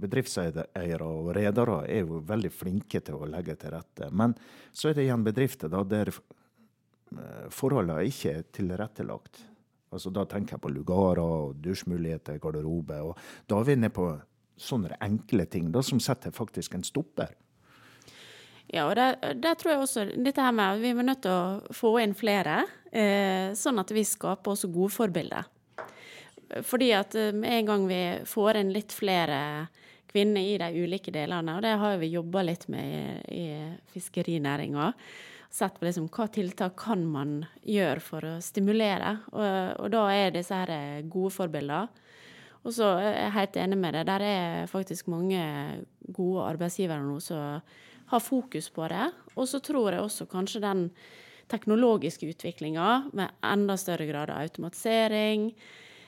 bedriftseiere 0.00 1.04
og 1.04 1.34
redere 1.36 1.82
er 1.84 2.06
jo 2.06 2.22
veldig 2.24 2.50
flinke 2.50 3.02
til 3.04 3.20
å 3.20 3.28
legge 3.28 3.58
til 3.60 3.74
rette. 3.74 4.08
Men 4.10 4.32
så 4.72 4.88
er 4.88 4.96
det 4.96 5.04
igjen 5.04 5.26
bedrifter 5.26 5.68
da, 5.68 5.84
der 5.84 6.08
eh, 6.08 7.46
forholdene 7.52 8.08
ikke 8.08 8.38
er 8.38 8.48
tilrettelagt. 8.56 9.44
Altså, 9.90 10.12
da 10.14 10.24
tenker 10.28 10.54
jeg 10.54 10.62
på 10.62 10.70
lugarer 10.70 11.22
og 11.22 11.56
dusjmuligheter, 11.62 12.38
garderobe. 12.42 13.00
og 13.02 13.18
Da 13.50 13.58
er 13.58 13.66
vi 13.66 13.78
inne 13.78 13.90
på 13.90 14.12
sånne 14.60 14.98
enkle 15.02 15.46
ting 15.50 15.70
da, 15.72 15.82
som 15.82 16.00
setter 16.02 16.34
faktisk 16.34 16.76
en 16.76 16.84
stopper. 16.86 17.32
Ja, 18.70 18.84
og 18.86 18.94
der 18.94 19.56
tror 19.58 19.72
jeg 19.72 19.82
også 19.82 20.04
dette 20.14 20.42
her 20.44 20.54
med 20.54 20.78
vi 20.78 20.92
er 20.92 21.02
nødt 21.02 21.24
til 21.24 21.32
å 21.34 21.74
få 21.74 21.96
inn 22.04 22.14
flere, 22.14 22.62
eh, 22.92 23.50
sånn 23.58 23.82
at 23.82 23.90
vi 23.90 24.04
skaper 24.06 24.52
også 24.52 24.70
gode 24.70 24.94
forbilder. 24.94 25.48
Fordi 26.66 26.92
at 26.94 27.16
eh, 27.18 27.32
med 27.34 27.56
en 27.56 27.66
gang 27.66 27.88
vi 27.90 28.02
får 28.30 28.60
inn 28.60 28.70
litt 28.74 28.94
flere 28.94 29.40
kvinner 30.10 30.42
i 30.42 30.54
de 30.58 30.84
ulike 30.84 31.10
delene, 31.14 31.56
og 31.56 31.66
det 31.66 31.74
har 31.82 31.98
vi 31.98 32.12
jobba 32.14 32.44
litt 32.46 32.68
med 32.70 33.26
i, 33.30 33.42
i 33.42 33.90
fiskerinæringa, 33.94 34.92
sett 35.50 35.78
på 35.80 35.86
liksom, 35.86 36.06
hva 36.14 36.28
tiltak 36.30 36.76
kan 36.78 37.02
man 37.10 37.40
gjøre 37.66 38.02
for 38.04 38.26
å 38.26 38.36
stimulere. 38.44 39.16
Og, 39.34 39.46
og 39.82 39.90
da 39.92 40.04
er 40.14 40.34
disse 40.34 40.54
her 40.54 41.02
gode 41.10 41.34
forbilder. 41.34 41.90
Og 42.60 42.74
så 42.76 42.92
er 43.00 43.16
jeg 43.16 43.36
helt 43.38 43.56
enig 43.62 43.78
med 43.80 43.96
deg. 43.96 44.08
Der 44.08 44.24
er 44.26 44.70
faktisk 44.70 45.08
mange 45.10 45.40
gode 46.12 46.44
arbeidsgivere 46.50 47.02
nå 47.02 47.16
som 47.24 47.62
har 48.10 48.22
fokus 48.22 48.68
på 48.74 48.88
det. 48.92 49.08
Og 49.36 49.48
så 49.48 49.62
tror 49.64 49.94
jeg 49.94 50.04
også 50.04 50.28
kanskje 50.30 50.62
den 50.64 50.88
teknologiske 51.50 52.28
utviklinga 52.30 52.88
med 53.16 53.38
enda 53.42 53.76
større 53.80 54.06
grad 54.06 54.30
av 54.30 54.44
automatisering. 54.44 55.48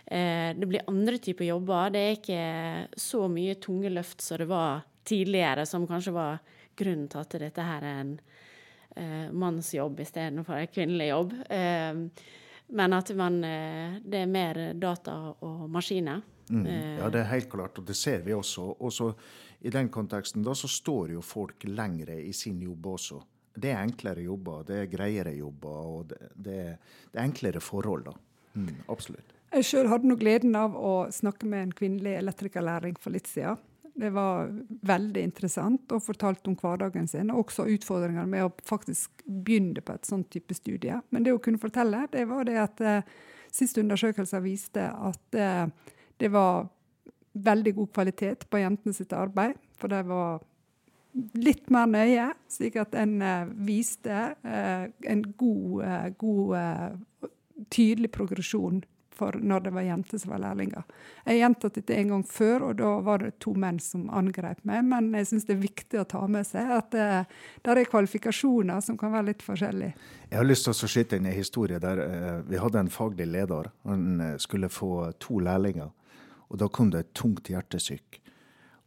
Eh, 0.06 0.50
det 0.54 0.68
blir 0.68 0.86
andre 0.90 1.18
typer 1.18 1.48
jobber. 1.48 1.90
Det 1.94 2.02
er 2.02 2.18
ikke 2.18 3.00
så 3.00 3.26
mye 3.32 3.56
tunge 3.62 3.90
løft 3.90 4.22
som 4.22 4.42
det 4.42 4.48
var 4.50 4.84
tidligere, 5.08 5.66
som 5.66 5.88
kanskje 5.88 6.14
var 6.14 6.42
grunnen 6.78 7.08
til 7.10 7.22
at 7.22 7.38
dette 7.42 7.64
her 7.64 7.82
er 7.82 8.02
en 8.04 8.12
eh, 8.96 9.32
mannsjobb 9.32 10.00
istedenfor 10.00 10.60
en 10.60 10.70
kvinnelig 10.72 11.08
jobb. 11.08 11.34
Eh, 11.48 11.94
men 12.72 12.96
at 12.96 13.10
man, 13.16 13.44
eh, 13.44 13.98
det 14.04 14.22
er 14.24 14.30
mer 14.30 14.60
data 14.74 15.16
og 15.40 15.66
maskiner. 15.70 16.22
Mm. 16.50 16.66
Ja, 16.98 17.08
det 17.08 17.22
er 17.22 17.30
helt 17.30 17.50
klart, 17.50 17.78
og 17.78 17.86
det 17.88 17.96
ser 17.96 18.24
vi 18.26 18.34
også. 18.34 18.64
Også 18.80 19.12
I 19.62 19.70
den 19.70 19.88
konteksten 19.94 20.42
da 20.42 20.54
så 20.58 20.68
står 20.68 21.12
jo 21.14 21.20
folk 21.22 21.64
lengre 21.68 22.18
i 22.20 22.32
sin 22.32 22.60
jobb 22.60 22.86
også. 22.96 23.20
Det 23.54 23.70
er 23.70 23.82
enklere 23.82 24.24
jobber, 24.24 24.64
det 24.66 24.78
er 24.80 24.88
greiere 24.90 25.34
jobber, 25.36 25.86
og 25.86 26.08
det, 26.08 26.18
det, 26.34 26.58
det 27.12 27.20
er, 27.20 27.24
enklere 27.24 27.60
forhold. 27.60 28.04
da. 28.08 28.16
Mm, 28.54 28.82
absolutt. 28.88 29.32
Jeg 29.52 29.68
sjøl 29.68 29.90
hadde 29.92 30.08
nå 30.08 30.16
gleden 30.16 30.56
av 30.56 30.76
å 30.76 30.92
snakke 31.12 31.46
med 31.48 31.66
en 31.66 31.74
kvinnelig 31.76 32.16
elektrikerlæring 32.22 32.96
for 33.00 33.12
litt 33.12 33.28
siden. 33.28 33.60
Det 33.94 34.10
var 34.10 34.48
veldig 34.88 35.22
interessant 35.22 35.92
og 35.92 36.04
fortalte 36.04 36.48
om 36.48 36.56
hverdagen 36.56 37.08
sin, 37.08 37.30
og 37.30 37.44
også 37.44 37.66
utfordringene 37.74 38.24
med 38.28 38.46
å 38.46 38.52
faktisk 38.68 39.24
begynne 39.26 39.84
på 39.84 39.96
et 39.96 40.08
sånt 40.08 40.30
type 40.32 40.56
studie. 40.56 40.96
Men 41.10 41.26
det 41.26 41.34
hun 41.34 41.42
kunne 41.44 41.60
fortelle, 41.60 42.06
det 42.12 42.24
var 42.30 42.48
det 42.48 42.56
at 42.62 42.80
eh, 42.80 43.10
siste 43.52 43.82
undersøkelser 43.84 44.44
viste 44.44 44.86
at 44.88 45.36
eh, 45.36 45.66
det 46.22 46.32
var 46.32 46.70
veldig 47.32 47.74
god 47.74 47.92
kvalitet 47.92 48.48
på 48.50 48.62
jentene 48.62 48.96
sitt 48.96 49.12
arbeid, 49.16 49.60
for 49.76 49.92
de 49.92 50.00
var 50.08 50.40
litt 51.36 51.68
mer 51.72 51.90
nøye, 51.92 52.30
slik 52.48 52.78
at 52.80 52.96
en 52.96 53.18
eh, 53.20 53.52
viste 53.68 54.18
uh, 54.46 54.86
en 54.88 55.24
god, 55.36 55.84
uh, 55.84 56.08
god 56.16 57.28
tydelig 57.72 58.10
progresjon 58.14 58.80
for 59.12 59.36
når 59.38 59.66
det 59.66 59.72
var 59.76 59.86
jenter 59.86 60.20
som 60.20 60.32
var 60.32 60.42
lærlinger. 60.42 60.84
Jeg 61.24 61.30
har 61.32 61.40
gjentatt 61.42 61.78
dette 61.78 61.96
en 61.98 62.12
gang 62.14 62.24
før, 62.28 62.66
og 62.68 62.76
da 62.80 62.92
var 63.04 63.24
det 63.24 63.32
to 63.44 63.54
menn 63.54 63.80
som 63.82 64.08
angrep 64.10 64.64
meg. 64.68 64.84
Men 64.88 65.12
jeg 65.18 65.30
syns 65.30 65.48
det 65.48 65.56
er 65.56 65.62
viktig 65.62 66.00
å 66.00 66.08
ta 66.08 66.22
med 66.30 66.48
seg 66.48 66.72
at 66.78 66.90
det, 66.94 67.08
der 67.66 67.80
er 67.82 67.90
kvalifikasjoner 67.92 68.80
som 68.84 68.98
kan 69.00 69.14
være 69.14 69.30
litt 69.32 69.44
forskjellige. 69.46 69.92
Jeg 70.32 70.40
har 70.40 70.48
lyst 70.48 70.68
til 70.68 70.72
å 70.72 70.92
skyte 70.94 71.20
inn 71.20 71.28
en 71.28 71.36
historie 71.36 71.80
der 71.82 72.00
vi 72.48 72.60
hadde 72.60 72.80
en 72.80 72.92
faglig 72.92 73.28
leder. 73.28 73.68
Han 73.88 74.38
skulle 74.40 74.72
få 74.72 75.10
to 75.20 75.42
lærlinger. 75.44 75.92
Og 76.52 76.58
da 76.60 76.68
kom 76.68 76.90
det 76.92 77.00
et 77.00 77.14
tungt 77.16 77.48
hjertesykk. 77.48 78.18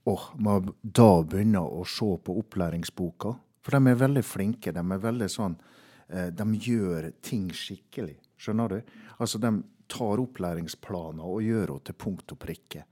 Og 0.06 0.22
man 0.38 0.70
da 0.82 1.24
begynner 1.26 1.66
å 1.66 1.82
se 1.90 2.08
på 2.22 2.36
opplæringsboka, 2.42 3.32
for 3.66 3.74
de 3.74 3.90
er 3.90 3.98
veldig 3.98 4.22
flinke. 4.26 4.74
De 4.74 4.82
er 4.82 5.02
veldig 5.02 5.30
sånn 5.34 5.56
eh, 6.14 6.30
De 6.30 6.46
gjør 6.62 7.10
ting 7.26 7.48
skikkelig. 7.50 8.20
Skjønner 8.38 8.76
du? 8.76 8.92
Altså, 9.18 9.42
de 9.42 9.50
tar 9.92 10.22
opplæringsplaner 10.24 11.26
og 11.26 11.46
gjør 11.46 11.74
henne 11.74 11.88
til 11.88 11.98
punkt 12.06 12.34
og 12.36 12.42
prikke. 12.42 12.86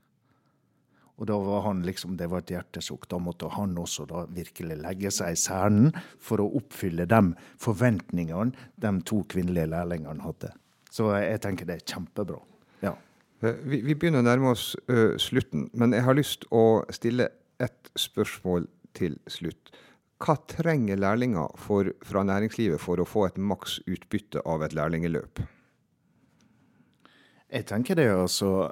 Og 1.14 1.28
da 1.30 1.36
var 1.38 1.62
han 1.68 1.84
liksom, 1.86 2.16
Det 2.16 2.26
var 2.30 2.42
et 2.42 2.50
hjertesukk. 2.56 3.06
Da 3.10 3.20
måtte 3.22 3.48
han 3.54 3.76
også 3.78 4.06
da 4.10 4.24
virkelig 4.26 4.80
legge 4.80 5.12
seg 5.14 5.34
i 5.34 5.38
selen 5.38 5.92
for 6.18 6.42
å 6.42 6.50
oppfylle 6.58 7.06
de 7.06 7.22
forventningene 7.62 8.66
de 8.82 8.92
to 9.06 9.22
kvinnelige 9.30 9.70
lærlingene 9.70 10.24
hadde. 10.26 10.50
Så 10.90 11.12
jeg 11.18 11.40
tenker 11.42 11.70
det 11.70 11.78
er 11.78 11.86
kjempebra. 11.94 12.40
Ja. 12.82 12.94
Eh, 13.42 13.62
vi, 13.62 13.80
vi, 13.86 13.94
begynner 13.94 14.22
å 14.24 14.26
nærme 14.26 14.52
oss 14.54 14.72
uh, 14.90 15.14
slutten, 15.18 15.68
men 15.74 15.94
jeg 15.94 16.06
har 16.06 16.18
lyst 16.18 16.46
å 16.54 16.82
stille 16.94 17.30
et 17.62 17.90
spørsmål 17.98 18.68
til 18.94 19.18
slutt. 19.30 19.74
Hva 20.22 20.36
trenger 20.50 20.98
lærlinger 20.98 21.54
for, 21.60 21.90
fra 22.06 22.22
næringslivet 22.26 22.82
for 22.82 23.02
å 23.02 23.06
få 23.06 23.26
et 23.28 23.38
maks 23.38 23.80
utbytte 23.90 24.42
av 24.48 24.62
et 24.66 24.74
lærlingeløp? 24.74 25.42
Jeg 27.52 27.66
tenker 27.68 27.98
det 27.98 28.08
altså 28.12 28.70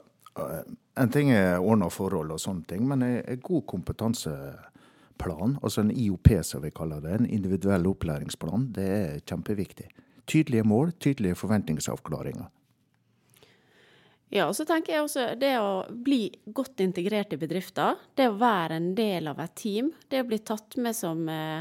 En 0.97 1.11
ting 1.13 1.31
er 1.31 1.61
ordna 1.61 1.91
forhold 1.93 2.33
og 2.33 2.41
sånne 2.41 2.65
ting, 2.69 2.87
men 2.89 3.03
en 3.05 3.41
god 3.45 3.67
kompetanseplan, 3.69 5.59
altså 5.61 5.83
en 5.83 5.93
IOP 5.93 6.31
som 6.45 6.63
vi 6.65 6.71
kaller 6.73 7.01
det, 7.05 7.13
en 7.17 7.29
individuell 7.29 7.85
opplæringsplan, 7.91 8.71
det 8.77 8.89
er 8.89 9.21
kjempeviktig. 9.29 9.91
Tydelige 10.29 10.65
mål, 10.65 10.93
tydelige 11.01 11.37
forventningsavklaringer. 11.37 12.49
Ja, 14.33 14.47
og 14.49 14.57
så 14.57 14.65
tenker 14.65 14.95
jeg 14.95 15.05
også 15.05 15.25
det 15.37 15.53
å 15.61 15.85
bli 15.93 16.31
godt 16.57 16.81
integrert 16.81 17.35
i 17.37 17.41
bedrifter, 17.41 17.99
det 18.17 18.31
å 18.31 18.39
være 18.41 18.79
en 18.81 18.93
del 18.97 19.29
av 19.29 19.43
et 19.45 19.53
team, 19.61 19.91
det 20.09 20.23
å 20.23 20.29
bli 20.31 20.39
tatt 20.41 20.79
med 20.81 20.97
som 20.97 21.27
eh, 21.29 21.61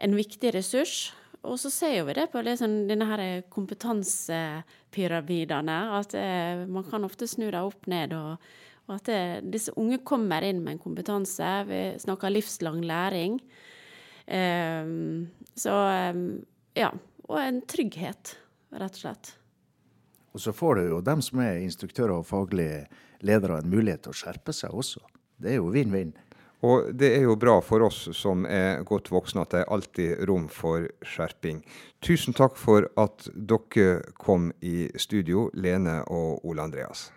en 0.00 0.16
viktig 0.16 0.54
ressurs. 0.56 1.10
Og 1.42 1.58
så 1.58 1.66
ser 1.74 2.04
vi 2.06 2.14
det 2.14 2.30
på 2.30 2.38
liksom, 2.46 2.86
denne 2.86 3.02
her 3.10 3.42
kompetansepyramidene, 3.50 5.78
at 5.98 6.14
eh, 6.14 6.62
man 6.70 6.86
kan 6.86 7.02
ofte 7.06 7.26
snu 7.26 7.50
det 7.50 7.58
opp 7.58 7.86
ned. 7.90 8.14
og, 8.14 8.38
og 8.86 8.94
at 8.94 9.04
det, 9.10 9.42
disse 9.50 9.74
unge 9.78 9.98
kommer 10.06 10.42
inn 10.46 10.62
med 10.62 10.72
en 10.76 10.82
kompetanse. 10.82 11.64
Vi 11.66 11.98
snakker 12.02 12.30
livslang 12.30 12.84
læring. 12.86 13.40
Um, 14.26 15.26
så 15.58 15.74
um, 16.14 16.46
ja. 16.78 16.92
Og 17.28 17.38
en 17.40 17.60
trygghet, 17.66 18.36
rett 18.74 18.98
og 18.98 19.02
slett. 19.02 19.34
Og 20.32 20.40
så 20.40 20.52
får 20.52 20.78
du 20.78 20.82
jo 20.88 21.00
dem 21.04 21.22
som 21.24 21.40
er 21.44 21.62
instruktører 21.62 22.18
og 22.18 22.28
faglige 22.28 22.86
ledere, 23.24 23.60
en 23.62 23.72
mulighet 23.72 24.04
til 24.04 24.12
å 24.12 24.18
skjerpe 24.18 24.52
seg 24.56 24.74
også. 24.74 25.00
Det 25.42 25.52
er 25.52 25.58
jo 25.60 25.72
vinn-vinn. 25.74 26.12
Og 26.62 26.92
det 26.94 27.10
er 27.16 27.24
jo 27.26 27.38
bra 27.38 27.56
for 27.64 27.82
oss 27.88 28.04
som 28.14 28.44
er 28.46 28.84
godt 28.86 29.10
voksne 29.10 29.42
at 29.42 29.54
det 29.54 29.62
er 29.62 29.72
alltid 29.74 30.22
rom 30.30 30.46
for 30.52 30.86
skjerping. 31.02 31.62
Tusen 32.02 32.36
takk 32.38 32.54
for 32.58 32.86
at 33.00 33.26
dere 33.34 34.02
kom 34.18 34.52
i 34.62 34.86
studio, 34.94 35.48
Lene 35.54 36.02
og 36.06 36.46
Ole 36.46 36.62
Andreas. 36.62 37.10